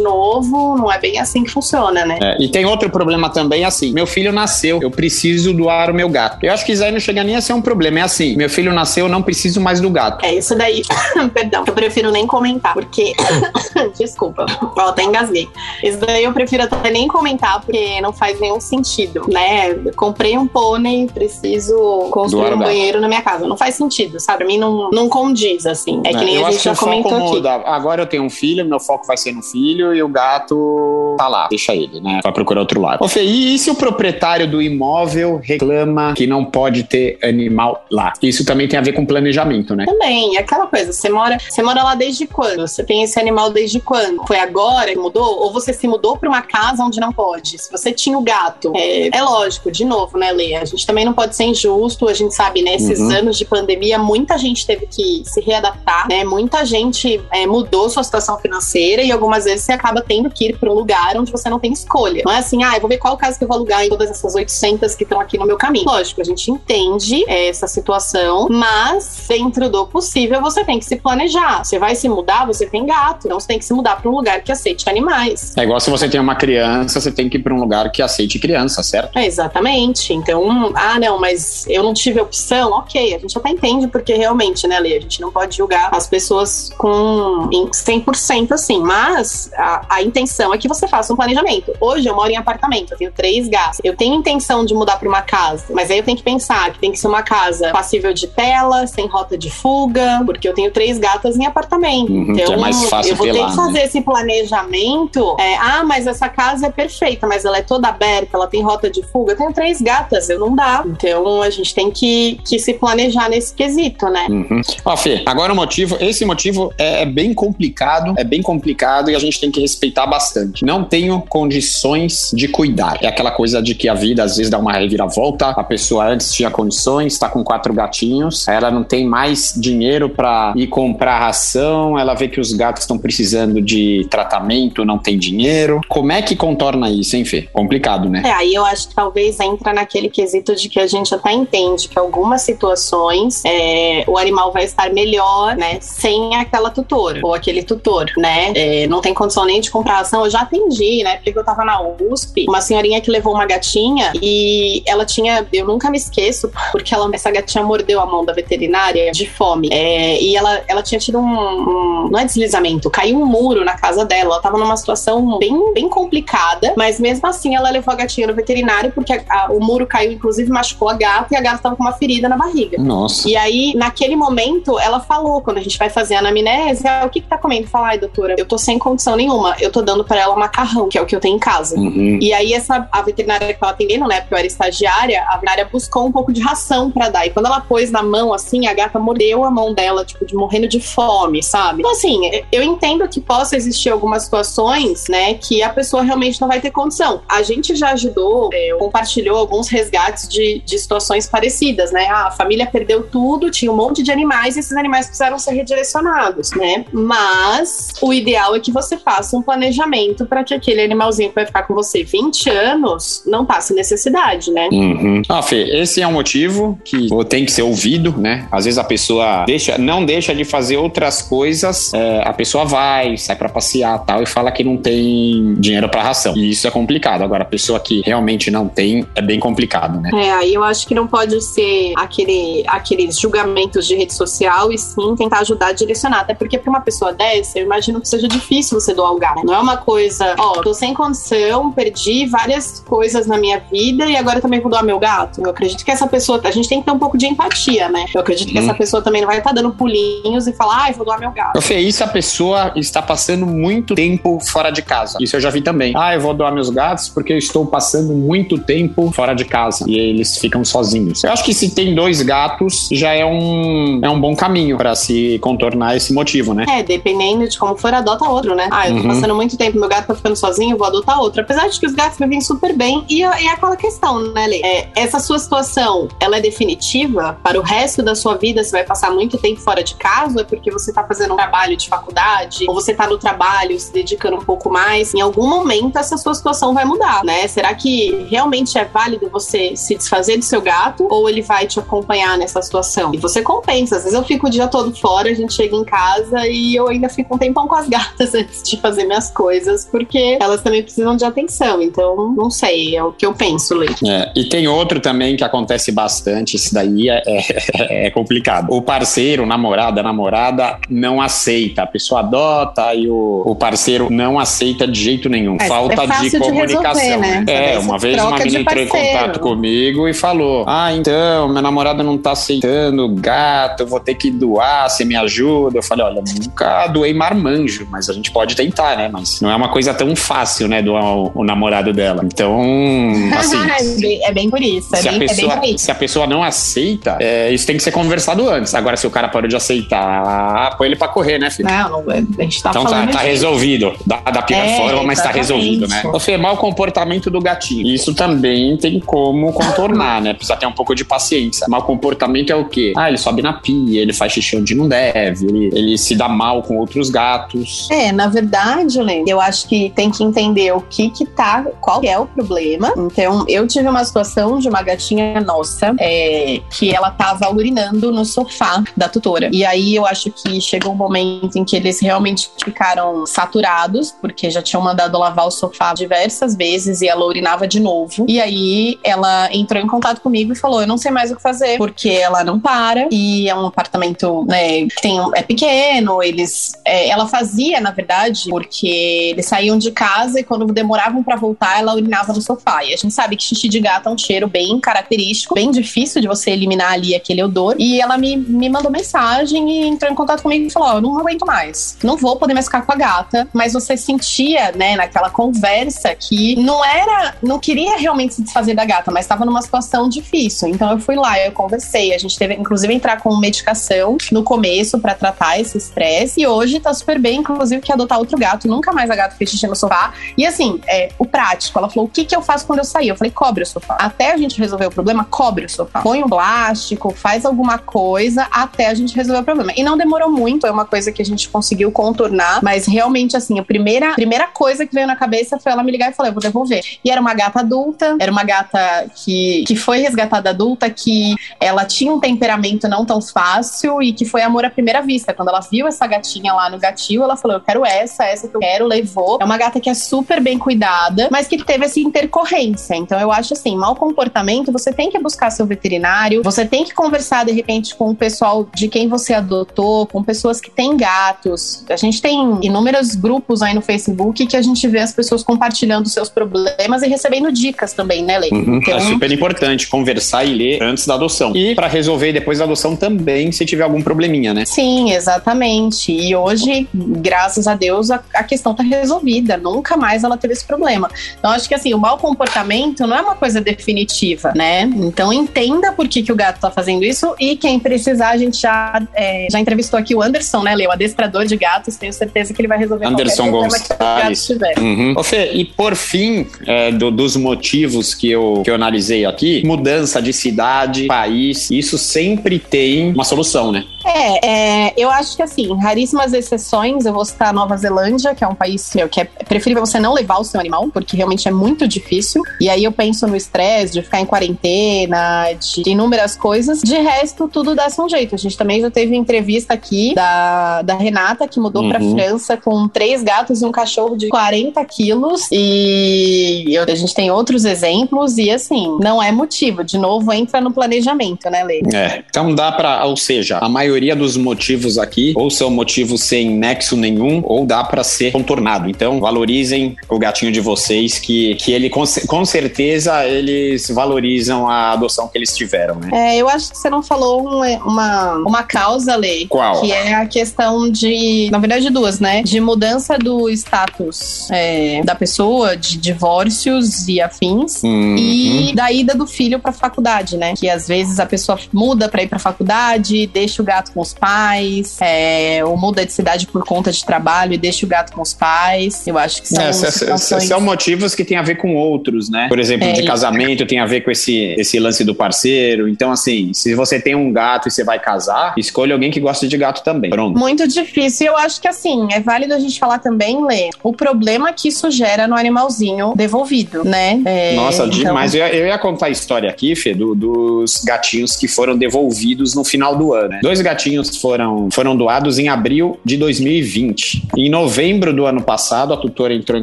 novo. 0.00 0.76
Não 0.76 0.90
é 0.90 0.98
bem 0.98 1.18
assim 1.18 1.44
que 1.44 1.50
funciona, 1.50 2.04
né? 2.04 2.18
É, 2.22 2.42
e 2.42 2.48
tem 2.48 2.64
outro 2.64 2.90
problema 2.90 3.30
também, 3.30 3.64
assim, 3.64 3.92
meu 3.92 4.06
filho 4.06 4.32
nasceu, 4.32 4.80
eu 4.82 4.90
preciso 4.90 5.52
doar 5.52 5.90
o 5.90 5.94
meu 5.94 6.08
gato. 6.08 6.44
Eu 6.44 6.52
acho 6.52 6.64
que 6.64 6.72
isso 6.72 6.84
aí 6.84 6.92
não 6.92 7.00
chega 7.00 7.22
nem 7.24 7.36
a 7.36 7.40
ser 7.40 7.52
um 7.52 7.62
problema, 7.62 8.00
é 8.00 8.02
assim, 8.02 8.36
meu 8.36 8.48
filho 8.48 8.72
nasceu, 8.72 9.06
eu 9.06 9.10
não 9.10 9.22
preciso 9.22 9.60
mais 9.60 9.80
do 9.80 9.90
gato. 9.90 10.24
É, 10.24 10.34
isso 10.34 10.54
daí, 10.54 10.82
perdão, 11.32 11.64
eu 11.66 11.72
prefiro 11.72 12.10
nem 12.10 12.26
comentar, 12.26 12.74
porque, 12.74 13.12
desculpa, 13.98 14.46
ó, 14.76 14.88
até 14.88 15.02
engasguei. 15.02 15.48
Isso 15.82 15.98
daí 15.98 16.24
eu 16.24 16.32
prefiro 16.32 16.64
até 16.64 16.90
nem 16.90 17.08
comentar, 17.08 17.60
porque 17.66 18.00
não 18.00 18.12
faz 18.12 18.40
nenhum 18.40 18.60
sentido, 18.60 19.26
né? 19.28 19.72
Eu 19.72 19.92
comprei 19.94 20.38
um 20.38 20.46
pônei, 20.46 21.08
preciso 21.12 22.08
construir 22.10 22.54
um 22.54 22.58
banheiro 22.58 23.00
na 23.00 23.08
minha 23.08 23.20
casa. 23.20 23.46
Não 23.46 23.56
faz 23.56 23.74
sentido, 23.74 24.20
sabe? 24.20 24.44
A 24.44 24.46
mim 24.46 24.56
não, 24.56 24.90
não 24.90 25.08
condiz, 25.08 25.66
assim. 25.66 26.00
É 26.04 26.10
que 26.10 26.24
nem 26.24 26.44
a 26.44 26.50
gente 26.50 26.64
já 26.64 26.76
comentou 26.76 27.12
aqui. 27.12 27.36
Muda. 27.36 27.52
Agora 27.52 28.02
eu 28.02 28.06
tenho 28.06 28.22
um 28.22 28.30
filho, 28.30 28.64
meu 28.64 28.78
foco 28.78 29.06
vai 29.06 29.16
ser 29.16 29.32
no 29.32 29.42
filho 29.42 29.92
e 29.92 30.02
o 30.02 30.08
gato 30.08 31.16
tá 31.18 31.26
lá. 31.26 31.48
Deixa 31.48 31.74
ele, 31.74 32.00
né? 32.00 32.20
Vai 32.22 32.32
procurar 32.32 32.60
outro 32.60 32.80
lado. 32.80 33.04
Ô, 33.04 33.08
Fê, 33.08 33.22
e 33.22 33.58
se 33.58 33.70
o 33.70 33.74
proprietário 33.74 34.48
do 34.48 34.62
imóvel 34.62 35.40
reclama 35.42 36.14
que 36.14 36.26
não 36.26 36.44
pode 36.44 36.84
ter 36.84 37.18
animal 37.22 37.84
lá? 37.90 38.12
Isso 38.22 38.44
também 38.44 38.68
tem 38.68 38.78
a 38.78 38.82
ver 38.82 38.92
com 38.92 39.04
planejamento, 39.04 39.74
né? 39.74 39.84
Também. 39.86 40.36
É 40.36 40.40
aquela 40.40 40.66
coisa, 40.66 40.92
você 40.92 41.08
mora, 41.08 41.38
você 41.38 41.62
mora 41.62 41.82
lá 41.82 41.94
desde 41.94 42.26
quando? 42.26 42.66
Você 42.66 42.84
tem 42.84 43.02
esse 43.02 43.18
animal 43.18 43.50
desde 43.50 43.80
quando? 43.80 44.24
Foi 44.26 44.38
agora 44.38 44.92
que 44.92 44.98
mudou? 44.98 45.40
Ou 45.40 45.52
você 45.52 45.72
se 45.72 45.88
mudou 45.88 46.16
pra 46.16 46.28
uma 46.28 46.42
casa 46.42 46.84
onde 46.84 47.00
não 47.00 47.12
pode? 47.12 47.55
Se 47.58 47.70
você 47.70 47.92
tinha 47.92 48.18
o 48.18 48.22
gato, 48.22 48.72
é, 48.74 49.16
é 49.16 49.22
lógico, 49.22 49.70
de 49.70 49.84
novo, 49.84 50.18
né, 50.18 50.32
Lê? 50.32 50.54
A 50.54 50.64
gente 50.64 50.86
também 50.86 51.04
não 51.04 51.12
pode 51.12 51.34
ser 51.34 51.44
injusto. 51.44 52.08
A 52.08 52.14
gente 52.14 52.34
sabe, 52.34 52.62
nesses 52.62 52.98
né, 52.98 53.06
uhum. 53.06 53.20
anos 53.20 53.38
de 53.38 53.44
pandemia, 53.44 53.98
muita 53.98 54.38
gente 54.38 54.66
teve 54.66 54.86
que 54.86 55.22
se 55.24 55.40
readaptar, 55.40 56.08
né? 56.08 56.24
Muita 56.24 56.64
gente 56.64 57.20
é, 57.32 57.46
mudou 57.46 57.88
sua 57.88 58.04
situação 58.04 58.38
financeira 58.38 59.02
e 59.02 59.10
algumas 59.10 59.44
vezes 59.44 59.64
você 59.64 59.72
acaba 59.72 60.00
tendo 60.00 60.30
que 60.30 60.48
ir 60.48 60.58
para 60.58 60.70
um 60.70 60.74
lugar 60.74 61.16
onde 61.16 61.32
você 61.32 61.48
não 61.48 61.58
tem 61.58 61.72
escolha. 61.72 62.22
Não 62.24 62.32
é 62.32 62.38
assim, 62.38 62.62
ah, 62.62 62.74
eu 62.74 62.80
vou 62.80 62.88
ver 62.88 62.98
qual 62.98 63.16
casa 63.16 63.38
que 63.38 63.44
eu 63.44 63.48
vou 63.48 63.56
alugar 63.56 63.84
em 63.84 63.88
todas 63.88 64.10
essas 64.10 64.34
800 64.34 64.94
que 64.94 65.04
estão 65.04 65.20
aqui 65.20 65.38
no 65.38 65.46
meu 65.46 65.56
caminho. 65.56 65.86
Lógico, 65.86 66.20
a 66.20 66.24
gente 66.24 66.50
entende 66.50 67.24
é, 67.28 67.48
essa 67.48 67.66
situação, 67.66 68.48
mas 68.50 69.26
dentro 69.28 69.68
do 69.68 69.86
possível 69.86 70.40
você 70.40 70.64
tem 70.64 70.78
que 70.78 70.84
se 70.84 70.96
planejar. 70.96 71.64
Você 71.64 71.78
vai 71.78 71.94
se 71.94 72.08
mudar, 72.08 72.46
você 72.46 72.66
tem 72.66 72.84
gato, 72.86 73.26
então 73.26 73.38
você 73.38 73.46
tem 73.46 73.58
que 73.58 73.64
se 73.64 73.72
mudar 73.72 73.96
para 73.96 74.10
um 74.10 74.14
lugar 74.14 74.42
que 74.42 74.52
aceite 74.52 74.88
animais. 74.88 75.54
É 75.56 75.62
igual 75.62 75.80
se 75.80 75.90
você 75.90 76.08
tem 76.08 76.20
uma 76.20 76.34
criança, 76.34 77.00
você 77.00 77.10
tem 77.10 77.28
que 77.28 77.38
para 77.46 77.54
um 77.54 77.60
lugar 77.60 77.92
que 77.92 78.02
aceite 78.02 78.40
criança, 78.40 78.82
certo? 78.82 79.16
É, 79.16 79.24
exatamente. 79.24 80.12
Então, 80.12 80.72
ah, 80.74 80.98
não, 80.98 81.20
mas 81.20 81.64
eu 81.68 81.80
não 81.80 81.94
tive 81.94 82.20
opção. 82.20 82.72
Ok, 82.72 83.14
a 83.14 83.18
gente 83.20 83.38
até 83.38 83.50
entende 83.50 83.86
porque 83.86 84.14
realmente, 84.14 84.66
né, 84.66 84.80
Lê, 84.80 84.96
a 84.96 85.00
gente 85.00 85.20
não 85.20 85.30
pode 85.30 85.56
julgar 85.56 85.90
as 85.94 86.08
pessoas 86.08 86.70
com 86.76 87.48
100% 87.48 88.50
assim, 88.50 88.80
mas 88.80 89.48
a, 89.54 89.86
a, 89.88 90.02
intenção 90.02 90.52
é 90.52 90.58
que 90.58 90.66
você 90.66 90.88
faça 90.88 91.12
um 91.12 91.16
planejamento. 91.16 91.72
Hoje 91.80 92.08
eu 92.08 92.16
moro 92.16 92.32
em 92.32 92.36
apartamento, 92.36 92.94
eu 92.94 92.98
tenho 92.98 93.12
três 93.12 93.46
gatos. 93.46 93.78
Eu 93.84 93.96
tenho 93.96 94.16
intenção 94.16 94.64
de 94.64 94.74
mudar 94.74 94.96
para 94.96 95.08
uma 95.08 95.22
casa, 95.22 95.66
mas 95.70 95.88
aí 95.88 95.98
eu 95.98 96.04
tenho 96.04 96.16
que 96.16 96.24
pensar 96.24 96.72
que 96.72 96.80
tem 96.80 96.90
que 96.90 96.98
ser 96.98 97.06
uma 97.06 97.22
casa 97.22 97.70
passível 97.70 98.12
de 98.12 98.26
tela, 98.26 98.88
sem 98.88 99.06
rota 99.06 99.38
de 99.38 99.50
fuga, 99.50 100.20
porque 100.26 100.48
eu 100.48 100.52
tenho 100.52 100.72
três 100.72 100.98
gatas 100.98 101.36
em 101.36 101.46
apartamento. 101.46 102.10
Uhum, 102.10 102.32
então, 102.32 102.54
é 102.54 102.56
mais 102.56 102.88
fácil 102.88 103.12
eu 103.12 103.16
vou 103.16 103.26
ter 103.30 103.46
que 103.46 103.54
fazer 103.54 103.72
né? 103.72 103.84
esse 103.84 104.00
planejamento. 104.00 105.36
É, 105.38 105.56
ah, 105.58 105.84
mas 105.84 106.08
essa 106.08 106.28
casa 106.28 106.66
é 106.66 106.70
perfeita, 106.70 107.24
mas 107.24 107.35
ela 107.44 107.58
é 107.58 107.62
toda 107.62 107.88
aberta, 107.88 108.36
ela 108.36 108.46
tem 108.46 108.62
rota 108.62 108.90
de 108.90 109.02
fuga. 109.02 109.32
Eu 109.32 109.36
tenho 109.36 109.52
três 109.52 109.80
gatas, 109.80 110.28
eu 110.28 110.38
não 110.38 110.54
dá. 110.54 110.82
Então 110.86 111.42
a 111.42 111.50
gente 111.50 111.74
tem 111.74 111.90
que, 111.90 112.40
que 112.46 112.58
se 112.58 112.74
planejar 112.74 113.28
nesse 113.28 113.54
quesito, 113.54 114.06
né? 114.06 114.26
Uhum. 114.28 114.60
Ó, 114.84 114.96
Fê, 114.96 115.22
agora 115.26 115.52
o 115.52 115.56
motivo, 115.56 115.96
esse 116.00 116.24
motivo 116.24 116.72
é, 116.78 117.02
é 117.02 117.06
bem 117.06 117.34
complicado, 117.34 118.14
é 118.16 118.24
bem 118.24 118.42
complicado 118.42 119.10
e 119.10 119.14
a 119.14 119.18
gente 119.18 119.40
tem 119.40 119.50
que 119.50 119.60
respeitar 119.60 120.06
bastante. 120.06 120.64
Não 120.64 120.84
tenho 120.84 121.20
condições 121.28 122.30
de 122.34 122.48
cuidar. 122.48 122.98
É 123.02 123.08
aquela 123.08 123.30
coisa 123.30 123.62
de 123.62 123.74
que 123.74 123.88
a 123.88 123.94
vida 123.94 124.22
às 124.22 124.36
vezes 124.36 124.50
dá 124.50 124.58
uma 124.58 124.72
reviravolta, 124.72 125.48
a 125.48 125.64
pessoa 125.64 126.06
antes 126.06 126.32
tinha 126.32 126.50
condições, 126.50 127.18
tá 127.18 127.28
com 127.28 127.42
quatro 127.44 127.72
gatinhos, 127.72 128.46
ela 128.48 128.70
não 128.70 128.82
tem 128.82 129.06
mais 129.06 129.54
dinheiro 129.56 130.08
para 130.08 130.52
ir 130.56 130.66
comprar 130.66 131.18
ração, 131.18 131.98
ela 131.98 132.14
vê 132.14 132.28
que 132.28 132.40
os 132.40 132.52
gatos 132.52 132.82
estão 132.82 132.98
precisando 132.98 133.60
de 133.60 134.06
tratamento, 134.10 134.84
não 134.84 134.98
tem 134.98 135.18
dinheiro. 135.18 135.80
Como 135.88 136.12
é 136.12 136.22
que 136.22 136.34
contorna 136.34 136.90
isso, 136.90 137.16
hein, 137.16 137.24
Fê? 137.26 137.48
Complicado, 137.52 138.08
né? 138.08 138.22
É, 138.24 138.32
aí 138.32 138.54
eu 138.54 138.64
acho 138.64 138.88
que 138.88 138.94
talvez 138.94 139.38
entra 139.40 139.72
naquele 139.72 140.08
quesito 140.08 140.54
de 140.54 140.68
que 140.68 140.80
a 140.80 140.86
gente 140.86 141.14
até 141.14 141.32
entende 141.32 141.88
que 141.88 141.98
algumas 141.98 142.42
situações 142.42 143.42
é, 143.44 144.04
o 144.06 144.16
animal 144.16 144.52
vai 144.52 144.64
estar 144.64 144.92
melhor, 144.92 145.56
né, 145.56 145.78
sem 145.80 146.36
aquela 146.36 146.70
tutora 146.70 147.20
ou 147.22 147.34
aquele 147.34 147.62
tutor, 147.62 148.06
né? 148.16 148.52
É, 148.54 148.86
não 148.86 149.00
tem 149.00 149.12
condição 149.14 149.44
nem 149.44 149.60
de 149.60 149.70
comprar 149.70 149.96
ração. 149.96 150.24
Eu 150.24 150.30
já 150.30 150.40
atendi, 150.40 151.02
né? 151.02 151.16
Porque 151.16 151.38
eu 151.38 151.44
tava 151.44 151.64
na 151.64 151.80
USP, 151.82 152.46
uma 152.48 152.60
senhorinha 152.60 153.00
que 153.00 153.10
levou 153.10 153.34
uma 153.34 153.46
gatinha 153.46 154.12
e 154.22 154.82
ela 154.86 155.04
tinha, 155.04 155.46
eu 155.52 155.66
nunca 155.66 155.90
me 155.90 155.98
esqueço, 155.98 156.50
porque 156.72 156.94
ela, 156.94 157.08
essa 157.12 157.30
gatinha 157.30 157.64
mordeu 157.64 158.00
a 158.00 158.06
mão 158.06 158.24
da 158.24 158.32
veterinária 158.32 159.10
de 159.12 159.28
fome. 159.28 159.68
É, 159.72 160.20
e 160.20 160.36
ela, 160.36 160.62
ela 160.68 160.82
tinha 160.82 160.98
tido 160.98 161.18
um, 161.18 161.22
um, 161.22 162.08
não 162.10 162.18
é 162.18 162.24
deslizamento, 162.24 162.90
caiu 162.90 163.18
um 163.18 163.26
muro 163.26 163.64
na 163.64 163.76
casa 163.76 164.04
dela. 164.04 164.34
Ela 164.34 164.40
tava 164.40 164.58
numa 164.58 164.76
situação 164.76 165.38
bem, 165.38 165.72
bem 165.72 165.88
complicada, 165.88 166.74
mas 166.76 167.00
mesmo 167.00 167.15
assim 167.24 167.54
ela 167.54 167.70
levou 167.70 167.92
a 167.92 167.96
gatinha 167.96 168.26
no 168.26 168.34
veterinário 168.34 168.92
porque 168.92 169.12
a, 169.12 169.22
a, 169.28 169.52
o 169.52 169.60
muro 169.60 169.86
caiu, 169.86 170.12
inclusive 170.12 170.50
machucou 170.50 170.88
a 170.88 170.94
gata 170.94 171.34
e 171.34 171.36
a 171.36 171.40
gata 171.40 171.58
tava 171.58 171.76
com 171.76 171.82
uma 171.82 171.92
ferida 171.92 172.28
na 172.28 172.36
barriga. 172.36 172.78
Nossa. 172.78 173.28
E 173.28 173.36
aí, 173.36 173.74
naquele 173.74 174.16
momento, 174.16 174.78
ela 174.78 175.00
falou, 175.00 175.40
quando 175.40 175.58
a 175.58 175.62
gente 175.62 175.78
vai 175.78 175.90
fazer 175.90 176.14
a 176.16 176.18
anamnese, 176.20 176.86
ah, 176.86 177.04
o 177.06 177.10
que 177.10 177.20
que 177.20 177.28
tá 177.28 177.38
comendo? 177.38 177.66
Fala, 177.66 177.88
ai, 177.88 177.98
doutora, 177.98 178.34
eu 178.38 178.46
tô 178.46 178.58
sem 178.58 178.78
condição 178.78 179.16
nenhuma, 179.16 179.56
eu 179.60 179.70
tô 179.70 179.82
dando 179.82 180.04
para 180.04 180.20
ela 180.20 180.36
macarrão, 180.36 180.88
que 180.88 180.98
é 180.98 181.02
o 181.02 181.06
que 181.06 181.14
eu 181.14 181.20
tenho 181.20 181.36
em 181.36 181.38
casa. 181.38 181.76
Uhum. 181.76 182.18
E 182.20 182.32
aí, 182.32 182.52
essa, 182.52 182.88
a 182.90 183.02
veterinária 183.02 183.52
que 183.52 183.60
tava 183.60 183.72
atendendo, 183.72 184.06
né, 184.06 184.20
porque 184.20 184.34
eu 184.34 184.38
era 184.38 184.46
estagiária, 184.46 185.22
a 185.28 185.34
veterinária 185.34 185.68
buscou 185.70 186.06
um 186.06 186.12
pouco 186.12 186.32
de 186.32 186.40
ração 186.40 186.90
para 186.90 187.08
dar. 187.08 187.26
E 187.26 187.30
quando 187.30 187.46
ela 187.46 187.60
pôs 187.60 187.90
na 187.90 188.02
mão, 188.02 188.32
assim, 188.32 188.66
a 188.66 188.74
gata 188.74 188.98
mordeu 188.98 189.44
a 189.44 189.50
mão 189.50 189.72
dela, 189.72 190.04
tipo, 190.04 190.24
de 190.24 190.34
morrendo 190.34 190.68
de 190.68 190.80
fome, 190.80 191.42
sabe? 191.42 191.80
Então, 191.80 191.92
assim, 191.92 192.30
eu 192.50 192.62
entendo 192.62 193.06
que 193.08 193.20
possa 193.20 193.56
existir 193.56 193.90
algumas 193.90 194.24
situações, 194.24 195.04
né, 195.08 195.34
que 195.34 195.62
a 195.62 195.70
pessoa 195.70 196.02
realmente 196.02 196.40
não 196.40 196.48
vai 196.48 196.60
ter 196.60 196.70
condição. 196.70 197.05
A 197.28 197.42
gente 197.42 197.74
já 197.74 197.92
ajudou, 197.92 198.50
é, 198.52 198.74
compartilhou 198.78 199.36
alguns 199.36 199.68
resgates 199.68 200.28
de, 200.28 200.62
de 200.64 200.78
situações 200.78 201.26
parecidas, 201.26 201.92
né? 201.92 202.06
Ah, 202.08 202.28
a 202.28 202.30
família 202.30 202.66
perdeu 202.66 203.02
tudo, 203.02 203.50
tinha 203.50 203.70
um 203.70 203.76
monte 203.76 204.02
de 204.02 204.10
animais 204.10 204.56
e 204.56 204.60
esses 204.60 204.76
animais 204.76 205.06
precisaram 205.06 205.38
ser 205.38 205.52
redirecionados, 205.52 206.50
né? 206.52 206.84
Mas 206.92 207.92
o 208.00 208.12
ideal 208.12 208.54
é 208.54 208.60
que 208.60 208.72
você 208.72 208.96
faça 208.96 209.36
um 209.36 209.42
planejamento 209.42 210.26
para 210.26 210.42
que 210.44 210.54
aquele 210.54 210.82
animalzinho 210.82 211.28
que 211.28 211.34
vai 211.34 211.46
ficar 211.46 211.62
com 211.62 211.74
você 211.74 212.02
20 212.02 212.50
anos 212.50 213.22
não 213.26 213.44
passe 213.44 213.74
necessidade, 213.74 214.50
né? 214.50 214.68
Uhum. 214.72 215.22
Ah, 215.28 215.42
Fê, 215.42 215.64
esse 215.80 216.00
é 216.00 216.06
um 216.06 216.12
motivo 216.12 216.78
que 216.84 217.08
tem 217.28 217.44
que 217.44 217.52
ser 217.52 217.62
ouvido, 217.62 218.14
né? 218.16 218.48
Às 218.50 218.64
vezes 218.64 218.78
a 218.78 218.84
pessoa 218.84 219.44
deixa, 219.44 219.78
não 219.78 220.04
deixa 220.04 220.34
de 220.34 220.44
fazer 220.44 220.76
outras 220.76 221.22
coisas, 221.22 221.92
é, 221.94 222.22
a 222.24 222.32
pessoa 222.32 222.64
vai, 222.64 223.16
sai 223.16 223.36
para 223.36 223.48
passear 223.48 224.04
tal 224.04 224.22
e 224.22 224.26
fala 224.26 224.50
que 224.50 224.64
não 224.64 224.76
tem 224.76 225.54
dinheiro 225.58 225.88
para 225.88 226.02
ração. 226.02 226.36
E 226.36 226.50
isso 226.50 226.66
é 226.66 226.70
complicado. 226.70 226.95
Agora, 227.24 227.42
a 227.42 227.46
pessoa 227.46 227.78
que 227.80 228.02
realmente 228.04 228.50
não 228.50 228.68
tem, 228.68 229.06
é 229.14 229.22
bem 229.22 229.38
complicado, 229.38 230.00
né? 230.00 230.10
É, 230.14 230.30
aí 230.32 230.54
eu 230.54 230.64
acho 230.64 230.86
que 230.86 230.94
não 230.94 231.06
pode 231.06 231.40
ser 231.42 231.92
aquele, 231.96 232.64
aqueles 232.66 233.18
julgamentos 233.18 233.86
de 233.86 233.94
rede 233.94 234.14
social 234.14 234.72
e 234.72 234.78
sim 234.78 235.14
tentar 235.16 235.40
ajudar 235.40 235.68
a 235.68 235.72
direcionar. 235.72 236.20
Até 236.20 236.34
porque 236.34 236.58
para 236.58 236.70
uma 236.70 236.80
pessoa 236.80 237.12
dessa, 237.12 237.58
eu 237.58 237.64
imagino 237.64 238.00
que 238.00 238.08
seja 238.08 238.28
difícil 238.28 238.80
você 238.80 238.94
doar 238.94 239.12
o 239.12 239.18
gato. 239.18 239.44
Não 239.44 239.54
é 239.54 239.58
uma 239.58 239.76
coisa, 239.76 240.34
ó, 240.38 240.60
tô 240.62 240.74
sem 240.74 240.94
condição, 240.94 241.72
perdi 241.72 242.26
várias 242.26 242.80
coisas 242.80 243.26
na 243.26 243.38
minha 243.38 243.58
vida 243.58 244.06
e 244.06 244.16
agora 244.16 244.40
também 244.40 244.60
vou 244.60 244.70
doar 244.70 244.84
meu 244.84 244.98
gato. 244.98 245.40
Eu 245.42 245.50
acredito 245.50 245.84
que 245.84 245.90
essa 245.90 246.06
pessoa, 246.06 246.40
a 246.42 246.50
gente 246.50 246.68
tem 246.68 246.80
que 246.80 246.86
ter 246.86 246.92
um 246.92 246.98
pouco 246.98 247.18
de 247.18 247.26
empatia, 247.26 247.88
né? 247.88 248.06
Eu 248.14 248.20
acredito 248.20 248.50
que 248.50 248.58
essa 248.58 248.72
uhum. 248.72 248.78
pessoa 248.78 249.02
também 249.02 249.20
não 249.20 249.28
vai 249.28 249.38
estar 249.38 249.52
dando 249.52 249.70
pulinhos 249.72 250.46
e 250.46 250.52
falar, 250.52 250.84
ai, 250.84 250.90
ah, 250.90 250.94
vou 250.96 251.04
doar 251.04 251.20
meu 251.20 251.30
gato. 251.30 251.60
Fê, 251.60 251.78
isso 251.78 252.02
a 252.02 252.08
pessoa 252.08 252.72
está 252.76 253.02
passando 253.02 253.46
muito 253.46 253.94
tempo 253.94 254.38
fora 254.40 254.70
de 254.70 254.82
casa. 254.82 255.18
Isso 255.20 255.36
eu 255.36 255.40
já 255.40 255.50
vi 255.50 255.60
também. 255.60 255.92
Ah, 255.96 256.14
eu 256.14 256.20
vou 256.20 256.34
doar 256.34 256.52
meus 256.52 256.70
gatos 256.76 257.08
porque 257.08 257.32
eu 257.32 257.38
estou 257.38 257.66
passando 257.66 258.12
muito 258.12 258.58
tempo 258.58 259.10
fora 259.10 259.34
de 259.34 259.44
casa. 259.44 259.84
E 259.88 259.98
eles 259.98 260.36
ficam 260.36 260.64
sozinhos. 260.64 261.24
Eu 261.24 261.32
acho 261.32 261.42
que 261.42 261.54
se 261.54 261.70
tem 261.70 261.94
dois 261.94 262.20
gatos, 262.22 262.88
já 262.92 263.12
é 263.12 263.24
um, 263.24 264.00
é 264.02 264.10
um 264.10 264.20
bom 264.20 264.36
caminho 264.36 264.76
para 264.76 264.94
se 264.94 265.38
contornar 265.40 265.96
esse 265.96 266.12
motivo, 266.12 266.52
né? 266.52 266.66
É, 266.68 266.82
dependendo 266.82 267.48
de 267.48 267.58
como 267.58 267.76
for, 267.76 267.92
adota 267.92 268.28
outro, 268.28 268.54
né? 268.54 268.68
Ah, 268.70 268.88
eu 268.88 268.96
tô 268.96 269.02
uhum. 269.02 269.08
passando 269.08 269.34
muito 269.34 269.56
tempo, 269.56 269.78
meu 269.78 269.88
gato 269.88 270.06
tá 270.06 270.14
ficando 270.14 270.36
sozinho, 270.36 270.76
vou 270.76 270.86
adotar 270.86 271.20
outro. 271.20 271.40
Apesar 271.40 271.68
de 271.68 271.80
que 271.80 271.86
os 271.86 271.94
gatos 271.94 272.18
vivem 272.18 272.40
super 272.40 272.76
bem. 272.76 273.04
E 273.08 273.22
é 273.22 273.48
aquela 273.48 273.76
questão, 273.76 274.32
né, 274.32 274.46
Lê? 274.46 274.60
É, 274.62 274.88
essa 274.94 275.18
sua 275.18 275.38
situação, 275.38 276.08
ela 276.20 276.36
é 276.36 276.40
definitiva? 276.40 277.38
Para 277.42 277.58
o 277.58 277.62
resto 277.62 278.02
da 278.02 278.14
sua 278.14 278.36
vida, 278.36 278.62
você 278.62 278.70
vai 278.70 278.84
passar 278.84 279.10
muito 279.10 279.38
tempo 279.38 279.60
fora 279.60 279.82
de 279.82 279.94
casa? 279.94 280.34
Ou 280.36 280.42
é 280.42 280.44
porque 280.44 280.70
você 280.70 280.92
tá 280.92 281.02
fazendo 281.04 281.32
um 281.32 281.36
trabalho 281.36 281.76
de 281.76 281.88
faculdade? 281.88 282.66
Ou 282.68 282.74
você 282.74 282.92
tá 282.92 283.06
no 283.06 283.16
trabalho, 283.16 283.78
se 283.78 283.92
dedicando 283.92 284.36
um 284.36 284.44
pouco 284.44 284.70
mais? 284.70 285.14
Em 285.14 285.20
algum 285.20 285.48
momento, 285.48 285.98
essa 285.98 286.16
sua 286.16 286.34
situação 286.34 286.65
situação 286.66 286.74
vai 286.74 286.84
mudar, 286.84 287.24
né? 287.24 287.46
Será 287.46 287.74
que 287.74 288.26
realmente 288.28 288.76
é 288.78 288.84
válido 288.84 289.28
você 289.30 289.76
se 289.76 289.94
desfazer 289.94 290.38
do 290.38 290.44
seu 290.44 290.60
gato 290.60 291.06
ou 291.10 291.28
ele 291.28 291.42
vai 291.42 291.66
te 291.66 291.78
acompanhar 291.78 292.36
nessa 292.38 292.60
situação? 292.62 293.12
E 293.14 293.18
você 293.18 293.42
compensa. 293.42 293.96
Às 293.96 294.04
vezes 294.04 294.18
eu 294.18 294.24
fico 294.24 294.46
o 294.46 294.50
dia 294.50 294.66
todo 294.66 294.94
fora, 294.96 295.30
a 295.30 295.34
gente 295.34 295.52
chega 295.52 295.76
em 295.76 295.84
casa 295.84 296.46
e 296.46 296.74
eu 296.74 296.88
ainda 296.88 297.08
fico 297.08 297.34
um 297.34 297.38
tempão 297.38 297.68
com 297.68 297.74
as 297.74 297.88
gatas 297.88 298.34
antes 298.34 298.62
de 298.62 298.76
fazer 298.78 299.04
minhas 299.04 299.30
coisas, 299.30 299.86
porque 299.90 300.38
elas 300.40 300.62
também 300.62 300.82
precisam 300.82 301.16
de 301.16 301.24
atenção. 301.24 301.80
Então, 301.82 302.34
não 302.36 302.50
sei, 302.50 302.96
é 302.96 303.02
o 303.02 303.12
que 303.12 303.24
eu 303.24 303.34
penso, 303.34 303.74
Leite. 303.74 304.08
É, 304.08 304.32
e 304.34 304.44
tem 304.48 304.66
outro 304.66 305.00
também 305.00 305.36
que 305.36 305.44
acontece 305.44 305.92
bastante, 305.92 306.56
isso 306.56 306.72
daí 306.72 307.08
é, 307.10 307.22
é, 307.26 308.06
é 308.06 308.10
complicado. 308.10 308.68
O 308.70 308.82
parceiro, 308.82 309.42
o 309.42 309.46
namorado, 309.46 310.00
a 310.00 310.02
namorada 310.02 310.78
não 310.88 311.20
aceita. 311.20 311.82
A 311.82 311.86
pessoa 311.86 312.20
adota 312.20 312.94
e 312.94 313.08
o, 313.08 313.42
o 313.44 313.54
parceiro 313.54 314.08
não 314.10 314.38
aceita 314.38 314.86
de 314.86 315.00
jeito 315.00 315.28
nenhum. 315.28 315.56
É, 315.60 315.66
Falta 315.66 316.02
é 316.02 316.06
de 316.06 316.30
comunicação. 316.60 317.02
Resolver, 317.02 317.44
né? 317.44 317.44
É, 317.46 317.78
uma 317.78 317.98
vez 317.98 318.22
uma 318.22 318.38
menina 318.38 318.60
entrou 318.60 318.82
em 318.82 318.88
contato 318.88 319.40
comigo 319.40 320.08
e 320.08 320.14
falou: 320.14 320.64
Ah, 320.66 320.92
então, 320.92 321.48
meu 321.48 321.62
namorado 321.62 322.02
não 322.02 322.18
tá 322.18 322.32
aceitando 322.32 323.08
gato, 323.08 323.82
eu 323.82 323.86
vou 323.86 324.00
ter 324.00 324.14
que 324.14 324.30
doar, 324.30 324.88
você 324.88 325.04
me 325.04 325.16
ajuda? 325.16 325.78
Eu 325.78 325.82
falei: 325.82 326.04
Olha, 326.04 326.22
nunca 326.22 326.86
doei 326.88 327.12
marmanjo, 327.14 327.86
mas 327.90 328.08
a 328.08 328.12
gente 328.12 328.30
pode 328.30 328.54
tentar, 328.54 328.96
né? 328.96 329.08
Mas 329.12 329.40
não 329.40 329.50
é 329.50 329.56
uma 329.56 329.68
coisa 329.68 329.94
tão 329.94 330.14
fácil, 330.16 330.68
né, 330.68 330.82
doar 330.82 331.04
o, 331.04 331.32
o 331.34 331.44
namorado 331.44 331.92
dela. 331.92 332.22
Então, 332.24 332.60
assim. 333.38 333.56
é, 333.58 334.00
bem, 334.00 334.24
é 334.24 334.32
bem 334.32 334.50
por 334.50 334.62
isso. 334.62 334.94
É 334.94 334.98
se, 334.98 335.08
bem, 335.08 335.16
a 335.16 335.18
pessoa, 335.18 335.52
é 335.52 335.60
bem 335.60 335.78
se 335.78 335.90
a 335.90 335.94
pessoa 335.94 336.26
não 336.26 336.42
aceita, 336.42 337.16
é, 337.20 337.50
isso 337.52 337.66
tem 337.66 337.76
que 337.76 337.82
ser 337.82 337.92
conversado 337.92 338.48
antes. 338.48 338.74
Agora, 338.74 338.96
se 338.96 339.06
o 339.06 339.10
cara 339.10 339.28
parou 339.28 339.48
de 339.48 339.56
aceitar, 339.56 340.76
põe 340.76 340.88
ele 340.88 340.96
pra 340.96 341.08
correr, 341.08 341.38
né, 341.38 341.50
filho? 341.50 341.68
Não, 341.68 342.02
não 342.02 342.10
a 342.10 342.42
gente 342.42 342.62
tá 342.62 342.70
então 342.70 342.84
tá, 342.84 342.90
falando. 342.90 343.02
Então 343.04 343.12
tá, 343.14 343.18
tá 343.20 343.24
resolvido. 343.24 343.94
Da, 344.06 344.20
da 344.20 344.42
pior 344.42 344.64
é, 344.64 344.76
forma, 344.76 345.02
mas 345.02 345.22
tá 345.22 345.30
resolvido, 345.30 345.88
né? 345.88 346.02
O 346.12 346.18
Fê, 346.18 346.36
mau 346.46 346.56
comportamento 346.56 347.28
do 347.28 347.40
gatinho. 347.40 347.86
Isso 347.86 348.14
também 348.14 348.76
tem 348.76 349.00
como 349.00 349.52
contornar, 349.52 350.22
né? 350.22 350.32
Precisa 350.32 350.56
ter 350.56 350.66
um 350.66 350.72
pouco 350.72 350.94
de 350.94 351.04
paciência. 351.04 351.66
Mau 351.68 351.82
comportamento 351.82 352.50
é 352.50 352.56
o 352.56 352.66
quê? 352.66 352.92
Ah, 352.96 353.08
ele 353.08 353.18
sobe 353.18 353.42
na 353.42 353.52
pia, 353.52 354.00
ele 354.00 354.12
faz 354.12 354.32
xixi 354.32 354.56
onde 354.56 354.74
não 354.74 354.88
deve, 354.88 355.46
ele, 355.46 355.70
ele 355.74 355.98
se 355.98 356.14
dá 356.14 356.28
mal 356.28 356.62
com 356.62 356.78
outros 356.78 357.10
gatos. 357.10 357.88
É, 357.90 358.12
na 358.12 358.28
verdade, 358.28 359.00
Len, 359.00 359.24
eu 359.26 359.40
acho 359.40 359.68
que 359.68 359.90
tem 359.90 360.10
que 360.10 360.22
entender 360.22 360.72
o 360.72 360.80
que 360.80 361.10
que 361.10 361.26
tá, 361.26 361.64
qual 361.80 362.00
é 362.04 362.16
o 362.16 362.26
problema. 362.26 362.92
Então, 362.96 363.44
eu 363.48 363.66
tive 363.66 363.88
uma 363.88 364.04
situação 364.04 364.58
de 364.58 364.68
uma 364.68 364.82
gatinha 364.82 365.40
nossa, 365.40 365.94
é, 365.98 366.60
que 366.70 366.94
ela 366.94 367.10
tava 367.10 367.50
urinando 367.50 368.12
no 368.12 368.24
sofá 368.24 368.84
da 368.96 369.08
tutora. 369.08 369.50
E 369.52 369.64
aí 369.64 369.96
eu 369.96 370.06
acho 370.06 370.30
que 370.30 370.60
chegou 370.60 370.92
um 370.92 370.96
momento 370.96 371.56
em 371.56 371.64
que 371.64 371.74
eles 371.74 372.00
realmente 372.00 372.48
ficaram 372.62 373.26
saturados, 373.26 374.12
porque 374.12 374.48
já 374.48 374.62
tinham 374.62 374.82
mandado 374.82 375.18
lavar 375.18 375.46
o 375.46 375.50
sofá 375.50 375.92
diversas 375.92 376.35
vezes 376.44 377.00
e 377.00 377.08
ela 377.08 377.24
urinava 377.24 377.66
de 377.66 377.80
novo. 377.80 378.26
E 378.28 378.40
aí 378.40 378.98
ela 379.02 379.48
entrou 379.52 379.82
em 379.82 379.86
contato 379.86 380.20
comigo 380.20 380.52
e 380.52 380.56
falou: 380.56 380.80
Eu 380.80 380.86
não 380.86 380.98
sei 380.98 381.10
mais 381.10 381.30
o 381.30 381.36
que 381.36 381.42
fazer, 381.42 381.78
porque 381.78 382.08
ela 382.08 382.44
não 382.44 382.58
para 382.58 383.08
e 383.10 383.48
é 383.48 383.54
um 383.54 383.66
apartamento, 383.66 384.44
né, 384.46 384.86
que 384.86 385.00
tem, 385.00 385.18
é 385.34 385.42
pequeno. 385.42 386.22
Eles, 386.22 386.74
é, 386.84 387.08
ela 387.08 387.26
fazia, 387.26 387.80
na 387.80 387.90
verdade, 387.90 388.48
porque 388.50 389.30
eles 389.32 389.46
saíam 389.46 389.78
de 389.78 389.90
casa 389.90 390.40
e 390.40 390.44
quando 390.44 390.66
demoravam 390.66 391.22
para 391.22 391.36
voltar, 391.36 391.78
ela 391.78 391.94
urinava 391.94 392.32
no 392.32 392.40
sofá. 392.40 392.84
E 392.84 392.92
a 392.92 392.96
gente 392.96 393.12
sabe 393.12 393.36
que 393.36 393.44
xixi 393.44 393.68
de 393.68 393.80
gato 393.80 394.08
é 394.08 394.12
um 394.12 394.18
cheiro 394.18 394.48
bem 394.48 394.78
característico, 394.80 395.54
bem 395.54 395.70
difícil 395.70 396.20
de 396.20 396.28
você 396.28 396.50
eliminar 396.50 396.92
ali 396.92 397.14
aquele 397.14 397.42
odor. 397.42 397.76
E 397.78 398.00
ela 398.00 398.18
me, 398.18 398.36
me 398.36 398.68
mandou 398.68 398.90
mensagem 398.90 399.70
e 399.70 399.86
entrou 399.86 400.10
em 400.10 400.14
contato 400.14 400.42
comigo 400.42 400.66
e 400.66 400.70
falou: 400.70 400.88
oh, 400.88 400.96
Eu 400.96 401.00
não 401.00 401.18
aguento 401.18 401.46
mais, 401.46 401.96
não 402.02 402.16
vou 402.16 402.36
poder 402.36 402.54
mais 402.54 402.66
ficar 402.66 402.82
com 402.82 402.92
a 402.92 402.96
gata. 402.96 403.48
Mas 403.52 403.72
você 403.72 403.96
sentia, 403.96 404.72
né, 404.72 404.96
naquela 404.96 405.30
conversa 405.30 406.14
que 406.14 406.25
não 406.56 406.84
era, 406.84 407.34
não 407.42 407.58
queria 407.58 407.96
realmente 407.96 408.34
se 408.34 408.42
desfazer 408.42 408.74
da 408.74 408.84
gata, 408.84 409.10
mas 409.10 409.24
estava 409.24 409.44
numa 409.44 409.62
situação 409.62 410.08
difícil. 410.08 410.68
Então 410.68 410.90
eu 410.90 410.98
fui 410.98 411.16
lá, 411.16 411.38
eu 411.38 411.52
conversei. 411.52 412.14
A 412.14 412.18
gente 412.18 412.38
teve, 412.38 412.54
inclusive, 412.54 412.92
entrar 412.92 413.20
com 413.20 413.36
medicação 413.36 414.16
no 414.32 414.42
começo 414.42 414.98
para 414.98 415.14
tratar 415.14 415.60
esse 415.60 415.78
estresse. 415.78 416.40
E 416.40 416.46
hoje 416.46 416.80
tá 416.80 416.92
super 416.92 417.18
bem, 417.18 417.40
inclusive, 417.40 417.80
que 417.80 417.92
adotar 417.92 418.18
outro 418.18 418.38
gato. 418.38 418.68
Nunca 418.68 418.92
mais 418.92 419.10
a 419.10 419.16
gata 419.16 419.36
fez 419.36 419.50
xixi 419.50 419.66
no 419.66 419.76
sofá. 419.76 420.12
E 420.36 420.46
assim, 420.46 420.80
é, 420.86 421.10
o 421.18 421.24
prático, 421.24 421.78
ela 421.78 421.88
falou: 421.88 422.06
o 422.06 422.10
que, 422.10 422.24
que 422.24 422.34
eu 422.34 422.42
faço 422.42 422.66
quando 422.66 422.80
eu 422.80 422.84
sair? 422.84 423.08
Eu 423.08 423.16
falei: 423.16 423.30
cobre 423.30 423.62
o 423.62 423.66
sofá. 423.66 423.96
Até 423.98 424.32
a 424.32 424.36
gente 424.36 424.58
resolver 424.58 424.86
o 424.86 424.90
problema, 424.90 425.24
cobre 425.24 425.64
o 425.64 425.68
sofá. 425.68 426.00
Põe 426.00 426.22
um 426.22 426.28
plástico, 426.28 427.10
faz 427.10 427.44
alguma 427.44 427.78
coisa 427.78 428.46
até 428.50 428.88
a 428.88 428.94
gente 428.94 429.14
resolver 429.14 429.40
o 429.40 429.44
problema. 429.44 429.72
E 429.76 429.82
não 429.82 429.96
demorou 429.96 430.30
muito, 430.30 430.66
é 430.66 430.70
uma 430.70 430.84
coisa 430.84 431.12
que 431.12 431.22
a 431.22 431.24
gente 431.24 431.48
conseguiu 431.48 431.90
contornar, 431.92 432.62
mas 432.62 432.86
realmente, 432.86 433.36
assim, 433.36 433.58
a 433.58 433.62
primeira, 433.62 434.14
primeira 434.14 434.46
coisa 434.46 434.86
que 434.86 434.94
veio 434.94 435.06
na 435.06 435.16
cabeça 435.16 435.58
foi 435.58 435.72
ela 435.72 435.82
me 435.82 435.92
ligar 435.92 436.10
e 436.10 436.14
falar: 436.16 436.30
eu 436.30 436.32
vou 436.32 436.42
devolver. 436.42 436.82
E 437.04 437.10
era 437.10 437.20
uma 437.20 437.34
gata 437.34 437.60
adulta, 437.60 438.16
era 438.18 438.30
uma 438.30 438.44
gata 438.44 439.06
que, 439.14 439.64
que 439.66 439.76
foi 439.76 439.98
resgatada 439.98 440.50
adulta, 440.50 440.88
que 440.90 441.34
ela 441.60 441.84
tinha 441.84 442.12
um 442.12 442.20
temperamento 442.20 442.88
não 442.88 443.04
tão 443.04 443.20
fácil 443.20 444.02
e 444.02 444.12
que 444.12 444.24
foi 444.24 444.42
amor 444.42 444.64
à 444.64 444.70
primeira 444.70 445.02
vista. 445.02 445.32
Quando 445.32 445.48
ela 445.48 445.60
viu 445.60 445.86
essa 445.86 446.06
gatinha 446.06 446.52
lá 446.52 446.70
no 446.70 446.78
gatil, 446.78 447.22
ela 447.22 447.36
falou: 447.36 447.56
Eu 447.56 447.60
quero 447.60 447.84
essa, 447.84 448.24
essa 448.24 448.48
que 448.48 448.56
eu 448.56 448.60
quero, 448.60 448.86
levou. 448.86 449.38
É 449.40 449.44
uma 449.44 449.58
gata 449.58 449.80
que 449.80 449.90
é 449.90 449.94
super 449.94 450.40
bem 450.40 450.58
cuidada, 450.58 451.28
mas 451.30 451.46
que 451.46 451.62
teve 451.62 451.84
essa 451.84 452.00
intercorrência. 452.00 452.94
Então 452.94 453.18
eu 453.20 453.30
acho 453.30 453.52
assim: 453.54 453.76
mau 453.76 453.94
comportamento, 453.94 454.72
você 454.72 454.92
tem 454.92 455.10
que 455.10 455.18
buscar 455.18 455.50
seu 455.50 455.66
veterinário, 455.66 456.42
você 456.42 456.64
tem 456.64 456.84
que 456.84 456.94
conversar 456.94 457.44
de 457.44 457.52
repente 457.52 457.94
com 457.94 458.10
o 458.10 458.14
pessoal 458.14 458.68
de 458.74 458.88
quem 458.88 459.08
você 459.08 459.34
adotou, 459.34 460.06
com 460.06 460.22
pessoas 460.22 460.60
que 460.60 460.70
têm 460.70 460.96
gatos. 460.96 461.84
A 461.88 461.96
gente 461.96 462.20
tem 462.20 462.58
inúmeros 462.62 463.14
grupos 463.14 463.62
aí 463.62 463.74
no 463.74 463.82
Facebook 463.82 464.46
que 464.46 464.56
a 464.56 464.62
gente 464.62 464.86
vê 464.88 465.00
as 465.00 465.12
pessoas 465.12 465.42
compartilhando 465.42 466.05
seus 466.12 466.28
problemas 466.28 467.02
e 467.02 467.08
recebendo 467.08 467.52
dicas 467.52 467.92
também, 467.92 468.22
né, 468.22 468.38
Lei? 468.38 468.50
Uhum. 468.50 468.76
Então, 468.76 468.96
é 468.96 469.00
super 469.00 469.30
importante 469.30 469.88
conversar 469.88 470.44
e 470.44 470.54
ler 470.54 470.82
antes 470.82 471.06
da 471.06 471.14
adoção. 471.14 471.54
E 471.54 471.74
para 471.74 471.86
resolver 471.86 472.32
depois 472.32 472.58
da 472.58 472.64
adoção 472.64 472.96
também, 472.96 473.52
se 473.52 473.64
tiver 473.64 473.84
algum 473.84 474.02
probleminha, 474.02 474.52
né? 474.52 474.64
Sim, 474.64 475.12
exatamente. 475.12 476.12
E 476.12 476.34
hoje, 476.34 476.88
graças 476.94 477.66
a 477.66 477.74
Deus, 477.74 478.10
a, 478.10 478.22
a 478.34 478.44
questão 478.44 478.74
tá 478.74 478.82
resolvida. 478.82 479.56
Nunca 479.56 479.96
mais 479.96 480.24
ela 480.24 480.36
teve 480.36 480.54
esse 480.54 480.64
problema. 480.64 481.10
Então, 481.38 481.50
acho 481.50 481.68
que 481.68 481.74
assim, 481.74 481.94
o 481.94 481.98
mau 481.98 482.18
comportamento 482.18 483.06
não 483.06 483.16
é 483.16 483.20
uma 483.20 483.34
coisa 483.34 483.60
definitiva, 483.60 484.52
né? 484.54 484.82
Então, 484.82 485.32
entenda 485.32 485.92
por 485.92 486.08
que, 486.08 486.22
que 486.22 486.32
o 486.32 486.36
gato 486.36 486.60
tá 486.60 486.70
fazendo 486.70 487.04
isso 487.04 487.34
e 487.38 487.56
quem 487.56 487.78
precisar, 487.78 488.30
a 488.30 488.36
gente 488.36 488.60
já, 488.60 489.02
é, 489.14 489.46
já 489.50 489.58
entrevistou 489.60 489.98
aqui 489.98 490.14
o 490.14 490.22
Anderson, 490.22 490.62
né, 490.62 490.74
Leo? 490.74 490.90
Adestrador 490.90 491.46
de 491.46 491.56
gatos. 491.56 491.96
Tenho 491.96 492.12
certeza 492.12 492.52
que 492.52 492.60
ele 492.60 492.68
vai 492.68 492.78
resolver 492.78 493.06
Anderson 493.06 493.50
Gonçalves. 493.50 494.48
Uhum. 494.78 495.14
Ô, 495.16 495.22
Fê, 495.22 495.52
e 495.52 495.64
por 495.64 495.85
fim, 495.94 496.46
é, 496.66 496.90
do, 496.90 497.10
dos 497.10 497.36
motivos 497.36 498.14
que 498.14 498.30
eu, 498.30 498.62
que 498.64 498.70
eu 498.70 498.74
analisei 498.74 499.24
aqui, 499.24 499.62
mudança 499.64 500.20
de 500.20 500.32
cidade, 500.32 501.06
país, 501.06 501.70
isso 501.70 501.98
sempre 501.98 502.58
tem 502.58 503.12
uma 503.12 503.24
solução, 503.24 503.70
né? 503.70 503.84
É, 504.06 504.46
é, 504.46 504.94
eu 504.96 505.10
acho 505.10 505.36
que 505.36 505.42
assim, 505.42 505.76
raríssimas 505.76 506.32
exceções, 506.32 507.04
eu 507.04 507.12
vou 507.12 507.24
citar 507.24 507.48
a 507.48 507.52
Nova 507.52 507.76
Zelândia, 507.76 508.34
que 508.34 508.44
é 508.44 508.46
um 508.46 508.54
país 508.54 508.88
que 509.10 509.20
é 509.20 509.24
preferível 509.24 509.84
você 509.84 509.98
não 509.98 510.14
levar 510.14 510.38
o 510.38 510.44
seu 510.44 510.60
animal, 510.60 510.88
porque 510.92 511.16
realmente 511.16 511.48
é 511.48 511.50
muito 511.50 511.88
difícil. 511.88 512.42
E 512.60 512.70
aí 512.70 512.84
eu 512.84 512.92
penso 512.92 513.26
no 513.26 513.34
estresse 513.34 513.94
de 513.94 514.02
ficar 514.02 514.20
em 514.20 514.26
quarentena, 514.26 515.46
de 515.54 515.90
inúmeras 515.90 516.36
coisas. 516.36 516.80
De 516.80 516.96
resto, 516.96 517.48
tudo 517.48 517.74
dá 517.74 517.88
um 517.98 518.08
jeito. 518.08 518.34
A 518.34 518.38
gente 518.38 518.56
também 518.56 518.80
já 518.80 518.90
teve 518.90 519.16
entrevista 519.16 519.74
aqui 519.74 520.14
da, 520.14 520.82
da 520.82 520.94
Renata, 520.94 521.48
que 521.48 521.58
mudou 521.58 521.82
uhum. 521.82 521.88
pra 521.88 522.00
França 522.00 522.56
com 522.56 522.86
três 522.88 523.22
gatos 523.22 523.60
e 523.60 523.64
um 523.64 523.72
cachorro 523.72 524.16
de 524.16 524.28
40 524.28 524.84
quilos. 524.84 525.48
E 525.50 526.76
a 526.76 526.94
gente 526.94 527.14
tem 527.14 527.30
outros 527.30 527.64
exemplos, 527.64 528.38
e 528.38 528.50
assim, 528.50 528.96
não 529.00 529.20
é 529.20 529.32
motivo. 529.32 529.82
De 529.82 529.98
novo, 529.98 530.32
entra 530.32 530.60
no 530.60 530.72
planejamento, 530.72 531.50
né, 531.50 531.64
Lê? 531.64 531.82
É, 531.92 532.22
então 532.28 532.54
dá 532.54 532.70
pra, 532.70 533.04
ou 533.04 533.16
seja, 533.16 533.58
a 533.58 533.68
maioria 533.68 533.95
maioria 533.96 534.14
dos 534.14 534.36
motivos 534.36 534.98
aqui 534.98 535.32
ou 535.34 535.50
são 535.50 535.70
motivos 535.70 536.22
sem 536.22 536.50
nexo 536.50 536.96
nenhum 536.96 537.40
ou 537.44 537.64
dá 537.64 537.82
para 537.82 538.04
ser 538.04 538.30
contornado. 538.30 538.90
Então, 538.90 539.20
valorizem 539.20 539.96
o 540.08 540.18
gatinho 540.18 540.52
de 540.52 540.60
vocês, 540.60 541.18
que, 541.18 541.54
que 541.54 541.72
ele 541.72 541.88
com, 541.88 542.04
com 542.26 542.44
certeza 542.44 543.24
eles 543.24 543.88
valorizam 543.88 544.68
a 544.68 544.92
adoção 544.92 545.28
que 545.28 545.38
eles 545.38 545.56
tiveram, 545.56 545.96
né? 545.96 546.10
É, 546.12 546.36
eu 546.36 546.48
acho 546.48 546.70
que 546.70 546.78
você 546.78 546.90
não 546.90 547.02
falou 547.02 547.40
uma, 547.40 548.34
uma 548.34 548.62
causa, 548.62 549.16
Lei. 549.16 549.46
Qual? 549.46 549.80
Que 549.80 549.92
é 549.92 550.14
a 550.14 550.26
questão 550.26 550.90
de, 550.90 551.48
na 551.50 551.58
verdade, 551.58 551.88
duas, 551.88 552.20
né? 552.20 552.42
De 552.42 552.60
mudança 552.60 553.16
do 553.16 553.48
status 553.48 554.48
é, 554.50 555.02
da 555.04 555.14
pessoa, 555.14 555.74
de 555.74 555.96
divórcios 555.96 557.08
e 557.08 557.20
afins, 557.20 557.82
uhum. 557.82 558.16
e 558.18 558.74
da 558.74 558.92
ida 558.92 559.14
do 559.14 559.26
filho 559.26 559.58
para 559.58 559.72
faculdade, 559.72 560.36
né? 560.36 560.52
Que 560.54 560.68
às 560.68 560.86
vezes 560.86 561.18
a 561.18 561.24
pessoa 561.24 561.58
muda 561.72 562.08
para 562.08 562.22
ir 562.22 562.28
para 562.28 562.38
faculdade, 562.38 563.26
deixa 563.26 563.62
o 563.62 563.64
gato 563.64 563.85
gato 563.86 563.92
com 563.92 564.00
os 564.00 564.12
pais, 564.12 564.98
é, 565.00 565.64
ou 565.64 565.76
muda 565.76 566.04
de 566.04 566.12
cidade 566.12 566.46
por 566.46 566.64
conta 566.64 566.90
de 566.90 567.04
trabalho 567.04 567.52
e 567.52 567.58
deixa 567.58 567.86
o 567.86 567.88
gato 567.88 568.12
com 568.12 568.22
os 568.22 568.34
pais. 568.34 569.06
Eu 569.06 569.18
acho 569.18 569.42
que 569.42 569.48
são, 569.48 569.64
é, 569.64 569.72
situações... 569.72 570.44
são 570.44 570.60
motivos 570.60 571.14
que 571.14 571.24
têm 571.24 571.36
a 571.36 571.42
ver 571.42 571.56
com 571.56 571.74
outros, 571.74 572.28
né? 572.28 572.48
Por 572.48 572.58
exemplo, 572.58 572.88
é, 572.88 572.92
de 572.92 573.04
casamento 573.04 573.66
tem 573.66 573.78
a 573.78 573.86
ver 573.86 574.02
com 574.02 574.10
esse, 574.10 574.54
esse 574.58 574.78
lance 574.78 575.04
do 575.04 575.14
parceiro. 575.14 575.88
Então, 575.88 576.10
assim, 576.10 576.52
se 576.52 576.74
você 576.74 577.00
tem 577.00 577.14
um 577.14 577.32
gato 577.32 577.68
e 577.68 577.70
você 577.70 577.84
vai 577.84 577.98
casar, 577.98 578.54
escolha 578.56 578.94
alguém 578.94 579.10
que 579.10 579.20
gosta 579.20 579.46
de 579.46 579.56
gato 579.56 579.82
também. 579.82 580.10
Pronto. 580.10 580.38
Muito 580.38 580.66
difícil. 580.66 581.28
Eu 581.28 581.36
acho 581.36 581.60
que, 581.60 581.68
assim, 581.68 582.08
é 582.12 582.20
válido 582.20 582.54
a 582.54 582.58
gente 582.58 582.78
falar 582.78 582.98
também, 582.98 583.44
Lê, 583.44 583.70
o 583.82 583.92
problema 583.92 584.52
que 584.52 584.68
isso 584.68 584.90
gera 584.90 585.26
no 585.26 585.36
animalzinho 585.36 586.14
devolvido, 586.16 586.84
né? 586.84 587.20
É, 587.24 587.54
Nossa, 587.54 587.84
então... 587.84 587.90
demais. 587.90 588.34
Eu, 588.34 588.46
eu, 588.46 588.66
ia 588.66 588.78
contar 588.78 589.06
a 589.06 589.10
história 589.10 589.48
aqui, 589.48 589.74
Fê, 589.74 589.94
do, 589.94 590.14
dos 590.14 590.82
gatinhos 590.84 591.36
que 591.36 591.48
foram 591.48 591.76
devolvidos 591.76 592.54
no 592.54 592.64
final 592.64 592.96
do 592.96 593.12
ano. 593.12 593.26
Né? 593.28 593.40
Dois 593.42 593.60
gatinhos 593.60 593.75
foram, 594.20 594.68
foram 594.70 594.96
doados 594.96 595.38
em 595.38 595.48
abril 595.48 595.98
de 596.04 596.16
2020. 596.16 597.28
Em 597.36 597.50
novembro 597.50 598.12
do 598.12 598.26
ano 598.26 598.42
passado, 598.42 598.92
a 598.92 598.96
tutora 598.96 599.34
entrou 599.34 599.58
em 599.58 599.62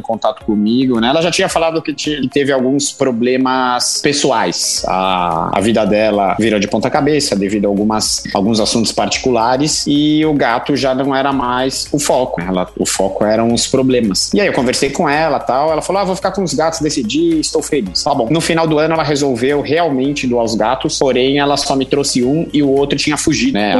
contato 0.00 0.44
comigo, 0.44 1.00
né? 1.00 1.08
Ela 1.08 1.22
já 1.22 1.30
tinha 1.30 1.48
falado 1.48 1.80
que, 1.82 1.94
que 1.94 2.28
teve 2.28 2.52
alguns 2.52 2.92
problemas 2.92 4.00
pessoais. 4.02 4.84
A, 4.86 5.50
a 5.56 5.60
vida 5.60 5.84
dela 5.84 6.36
virou 6.38 6.58
de 6.58 6.68
ponta 6.68 6.90
cabeça 6.90 7.36
devido 7.36 7.66
a 7.66 7.68
algumas, 7.68 8.24
alguns 8.34 8.60
assuntos 8.60 8.92
particulares 8.92 9.84
e 9.86 10.24
o 10.24 10.34
gato 10.34 10.76
já 10.76 10.94
não 10.94 11.14
era 11.14 11.32
mais 11.32 11.88
o 11.92 11.98
foco. 11.98 12.40
Ela, 12.40 12.68
o 12.78 12.86
foco 12.86 13.24
eram 13.24 13.52
os 13.52 13.66
problemas. 13.66 14.32
E 14.34 14.40
aí 14.40 14.46
eu 14.46 14.52
conversei 14.52 14.90
com 14.90 15.08
ela 15.08 15.38
tal. 15.38 15.70
Ela 15.70 15.82
falou: 15.82 16.02
ah, 16.02 16.04
vou 16.04 16.16
ficar 16.16 16.32
com 16.32 16.42
os 16.42 16.54
gatos 16.54 16.80
desse 16.80 17.02
dia 17.02 17.40
estou 17.40 17.62
feliz. 17.62 18.02
Tá 18.02 18.14
bom. 18.14 18.28
No 18.30 18.40
final 18.40 18.66
do 18.66 18.78
ano 18.78 18.94
ela 18.94 19.02
resolveu 19.02 19.60
realmente 19.60 20.26
doar 20.26 20.44
os 20.44 20.54
gatos, 20.54 20.98
porém 20.98 21.38
ela 21.38 21.56
só 21.56 21.76
me 21.76 21.84
trouxe 21.84 22.24
um 22.24 22.48
e 22.52 22.62
o 22.62 22.70
outro 22.70 22.98
tinha 22.98 23.16
fugido, 23.16 23.54
né? 23.54 23.74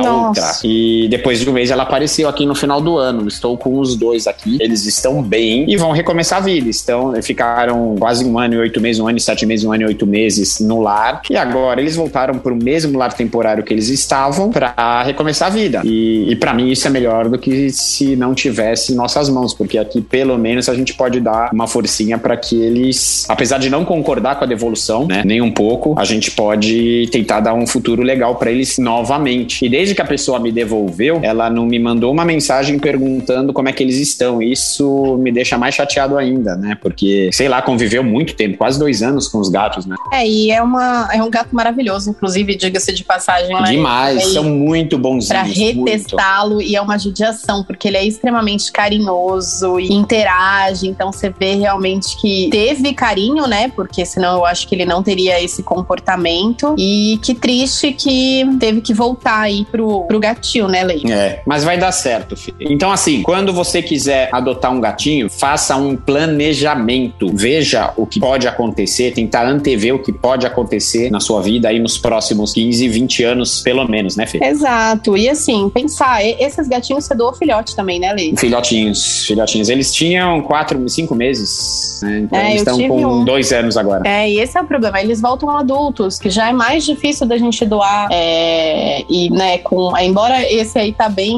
E 0.64 1.08
depois 1.08 1.40
de 1.40 1.48
um 1.48 1.52
mês 1.52 1.70
ela 1.70 1.82
apareceu 1.82 2.28
aqui 2.28 2.46
no 2.46 2.54
final 2.54 2.80
do 2.80 2.96
ano. 2.96 3.26
Estou 3.28 3.56
com 3.56 3.78
os 3.78 3.96
dois 3.96 4.26
aqui. 4.26 4.58
Eles 4.60 4.86
estão 4.86 5.22
bem 5.22 5.64
e 5.68 5.76
vão 5.76 5.92
recomeçar 5.92 6.38
a 6.38 6.42
vida. 6.42 6.68
Estão, 6.68 7.12
ficaram 7.22 7.96
quase 7.98 8.24
um 8.24 8.38
ano 8.38 8.54
e 8.54 8.58
oito 8.58 8.80
meses, 8.80 9.00
um 9.00 9.08
ano 9.08 9.18
e 9.18 9.20
sete 9.20 9.46
meses, 9.46 9.64
um 9.64 9.72
ano 9.72 9.82
e 9.82 9.86
oito 9.86 10.06
meses 10.06 10.60
no 10.60 10.80
lar. 10.80 11.22
E 11.28 11.36
agora 11.36 11.80
eles 11.80 11.96
voltaram 11.96 12.38
para 12.38 12.52
o 12.52 12.56
mesmo 12.56 12.98
lar 12.98 13.12
temporário 13.12 13.62
que 13.62 13.72
eles 13.72 13.88
estavam 13.88 14.50
para 14.50 15.02
recomeçar 15.02 15.48
a 15.48 15.50
vida. 15.50 15.82
E, 15.84 16.30
e 16.30 16.36
para 16.36 16.54
mim 16.54 16.70
isso 16.70 16.86
é 16.86 16.90
melhor 16.90 17.28
do 17.28 17.38
que 17.38 17.70
se 17.70 18.16
não 18.16 18.34
tivesse 18.34 18.92
em 18.92 18.94
nossas 18.94 19.28
mãos, 19.28 19.54
porque 19.54 19.78
aqui 19.78 20.00
pelo 20.00 20.38
menos 20.38 20.68
a 20.68 20.74
gente 20.74 20.94
pode 20.94 21.20
dar 21.20 21.50
uma 21.52 21.66
forcinha 21.66 22.18
para 22.18 22.36
que 22.36 22.60
eles, 22.60 23.24
apesar 23.28 23.58
de 23.58 23.70
não 23.70 23.84
concordar 23.84 24.36
com 24.36 24.44
a 24.44 24.46
devolução, 24.46 25.06
né, 25.06 25.22
nem 25.24 25.40
um 25.40 25.50
pouco, 25.50 25.94
a 25.98 26.04
gente 26.04 26.30
pode 26.30 27.08
tentar 27.10 27.40
dar 27.40 27.54
um 27.54 27.66
futuro 27.66 28.02
legal 28.02 28.36
para 28.36 28.50
eles 28.50 28.78
novamente. 28.78 29.64
E 29.64 29.68
desde 29.68 29.94
que 29.94 30.02
a 30.04 30.06
pessoa 30.06 30.38
me 30.38 30.52
devolveu, 30.52 31.20
ela 31.22 31.50
não 31.50 31.66
me 31.66 31.78
mandou 31.78 32.12
uma 32.12 32.24
mensagem 32.24 32.78
perguntando 32.78 33.52
como 33.52 33.68
é 33.68 33.72
que 33.72 33.82
eles 33.82 33.96
estão. 33.96 34.40
Isso 34.42 35.16
me 35.18 35.32
deixa 35.32 35.58
mais 35.58 35.74
chateado 35.74 36.16
ainda, 36.16 36.56
né? 36.56 36.76
Porque, 36.80 37.30
sei 37.32 37.48
lá, 37.48 37.62
conviveu 37.62 38.04
muito 38.04 38.34
tempo, 38.34 38.58
quase 38.58 38.78
dois 38.78 39.02
anos 39.02 39.28
com 39.28 39.38
os 39.38 39.48
gatos, 39.48 39.86
né? 39.86 39.96
É, 40.12 40.26
e 40.26 40.50
é, 40.50 40.62
uma, 40.62 41.08
é 41.12 41.22
um 41.22 41.30
gato 41.30 41.54
maravilhoso, 41.54 42.10
inclusive, 42.10 42.54
diga-se 42.54 42.92
de 42.92 43.04
passagem. 43.04 43.54
Né? 43.54 43.70
Demais, 43.70 44.32
são 44.32 44.44
muito 44.44 44.98
bonzinhos. 44.98 45.28
Pra 45.28 45.42
retestá-lo, 45.42 46.60
e 46.60 46.76
é 46.76 46.80
uma 46.80 46.98
judiação, 46.98 47.64
porque 47.64 47.88
ele 47.88 47.96
é 47.96 48.04
extremamente 48.04 48.70
carinhoso 48.70 49.80
e 49.80 49.92
interage, 49.92 50.86
então 50.86 51.12
você 51.12 51.30
vê 51.30 51.54
realmente 51.54 52.16
que 52.20 52.48
teve 52.50 52.92
carinho, 52.94 53.46
né? 53.46 53.68
Porque 53.74 54.04
senão 54.04 54.38
eu 54.38 54.44
acho 54.44 54.68
que 54.68 54.74
ele 54.74 54.84
não 54.84 55.02
teria 55.02 55.42
esse 55.42 55.62
comportamento. 55.62 56.74
E 56.78 57.18
que 57.22 57.34
triste 57.34 57.92
que 57.92 58.44
teve 58.58 58.80
que 58.80 58.92
voltar 58.92 59.40
aí 59.40 59.64
pro, 59.70 59.93
pro 60.02 60.18
gatinho, 60.18 60.68
né, 60.68 60.82
Lei? 60.82 61.02
É, 61.08 61.40
mas 61.46 61.64
vai 61.64 61.78
dar 61.78 61.92
certo, 61.92 62.36
filho. 62.36 62.56
Então, 62.60 62.90
assim, 62.90 63.22
quando 63.22 63.52
você 63.52 63.82
quiser 63.82 64.28
adotar 64.32 64.72
um 64.72 64.80
gatinho, 64.80 65.28
faça 65.30 65.76
um 65.76 65.96
planejamento. 65.96 67.30
Veja 67.32 67.92
o 67.96 68.06
que 68.06 68.20
pode 68.20 68.46
acontecer, 68.46 69.12
tentar 69.12 69.46
antever 69.46 69.94
o 69.94 69.98
que 69.98 70.12
pode 70.12 70.46
acontecer 70.46 71.10
na 71.10 71.20
sua 71.20 71.40
vida 71.42 71.68
aí 71.68 71.78
nos 71.78 71.98
próximos 71.98 72.52
15, 72.52 72.88
20 72.88 73.24
anos, 73.24 73.62
pelo 73.62 73.86
menos, 73.88 74.16
né, 74.16 74.26
Fê? 74.26 74.38
Exato. 74.42 75.16
E 75.16 75.28
assim, 75.28 75.68
pensar, 75.68 76.24
esses 76.24 76.68
gatinhos 76.68 77.04
você 77.04 77.14
doou 77.14 77.32
filhote 77.34 77.74
também, 77.74 77.98
né, 77.98 78.12
Lei? 78.12 78.34
Filhotinhos, 78.36 79.24
filhotinhos. 79.26 79.68
Eles 79.68 79.92
tinham 79.92 80.40
quatro, 80.42 80.88
cinco 80.88 81.14
meses, 81.14 82.00
né? 82.02 82.20
Então 82.20 82.38
é, 82.38 82.50
eles 82.50 82.60
estão 82.62 82.88
com 82.88 83.04
um... 83.04 83.24
dois 83.24 83.52
anos 83.52 83.76
agora. 83.76 84.08
É, 84.08 84.30
e 84.30 84.40
esse 84.40 84.56
é 84.56 84.60
o 84.60 84.64
problema. 84.64 85.00
Eles 85.00 85.20
voltam 85.20 85.50
adultos, 85.50 86.18
que 86.18 86.30
já 86.30 86.48
é 86.48 86.52
mais 86.52 86.84
difícil 86.84 87.26
da 87.26 87.36
gente 87.36 87.64
doar. 87.64 88.08
É, 88.10 89.04
e, 89.08 89.30
né, 89.30 89.58
com. 89.58 89.83
Embora 89.98 90.42
esse 90.50 90.78
aí 90.78 90.92
tá 90.92 91.08
bem, 91.08 91.36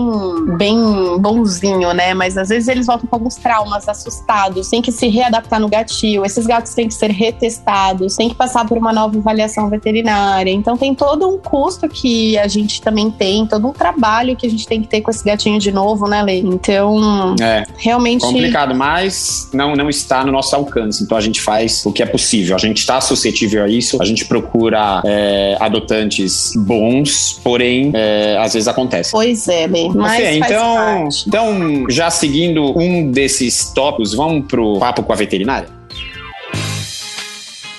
bem 0.56 0.76
bonzinho, 1.18 1.92
né? 1.92 2.14
Mas 2.14 2.36
às 2.36 2.48
vezes 2.48 2.68
eles 2.68 2.86
voltam 2.86 3.06
com 3.06 3.16
alguns 3.16 3.36
traumas, 3.36 3.88
assustados, 3.88 4.68
tem 4.68 4.82
que 4.82 4.92
se 4.92 5.08
readaptar 5.08 5.60
no 5.60 5.68
gatilho. 5.68 6.24
Esses 6.24 6.46
gatos 6.46 6.74
têm 6.74 6.88
que 6.88 6.94
ser 6.94 7.10
retestados, 7.10 8.16
tem 8.16 8.28
que 8.28 8.34
passar 8.34 8.66
por 8.66 8.76
uma 8.78 8.92
nova 8.92 9.16
avaliação 9.18 9.68
veterinária. 9.68 10.50
Então 10.50 10.76
tem 10.76 10.94
todo 10.94 11.28
um 11.28 11.38
custo 11.38 11.88
que 11.88 12.38
a 12.38 12.48
gente 12.48 12.80
também 12.80 13.10
tem, 13.10 13.46
todo 13.46 13.66
um 13.66 13.72
trabalho 13.72 14.36
que 14.36 14.46
a 14.46 14.50
gente 14.50 14.66
tem 14.66 14.80
que 14.82 14.88
ter 14.88 15.00
com 15.00 15.10
esse 15.10 15.24
gatinho 15.24 15.58
de 15.58 15.72
novo, 15.72 16.08
né, 16.08 16.22
Lei? 16.22 16.40
Então, 16.40 17.34
é, 17.40 17.64
realmente. 17.76 18.22
Complicado, 18.22 18.74
mas 18.74 19.50
não, 19.52 19.74
não 19.74 19.88
está 19.88 20.24
no 20.24 20.32
nosso 20.32 20.54
alcance. 20.54 21.02
Então 21.02 21.16
a 21.16 21.20
gente 21.20 21.40
faz 21.40 21.84
o 21.84 21.92
que 21.92 22.02
é 22.02 22.06
possível. 22.06 22.54
A 22.54 22.58
gente 22.58 22.78
está 22.78 23.00
suscetível 23.00 23.64
a 23.64 23.68
isso, 23.68 24.00
a 24.00 24.04
gente 24.04 24.24
procura 24.24 25.02
é, 25.04 25.56
adotantes 25.60 26.52
bons, 26.56 27.40
porém, 27.42 27.90
é, 27.94 28.35
às 28.36 28.54
vezes 28.54 28.68
acontece. 28.68 29.12
Pois 29.12 29.48
é, 29.48 29.66
bem. 29.66 29.92
Mas 29.94 30.20
okay, 30.20 30.38
então, 30.38 31.08
então, 31.26 31.90
já 31.90 32.10
seguindo 32.10 32.76
um 32.78 33.10
desses 33.10 33.72
tópicos, 33.72 34.14
vamos 34.14 34.46
pro 34.46 34.78
papo 34.78 35.02
com 35.02 35.12
a 35.12 35.16
veterinária? 35.16 35.68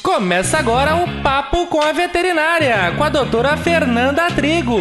Começa 0.01 0.57
agora 0.57 0.95
o 0.95 1.21
Papo 1.21 1.67
com 1.67 1.81
a 1.81 1.91
Veterinária, 1.91 2.93
com 2.97 3.03
a 3.03 3.09
doutora 3.09 3.57
Fernanda 3.57 4.31
Trigo. 4.31 4.79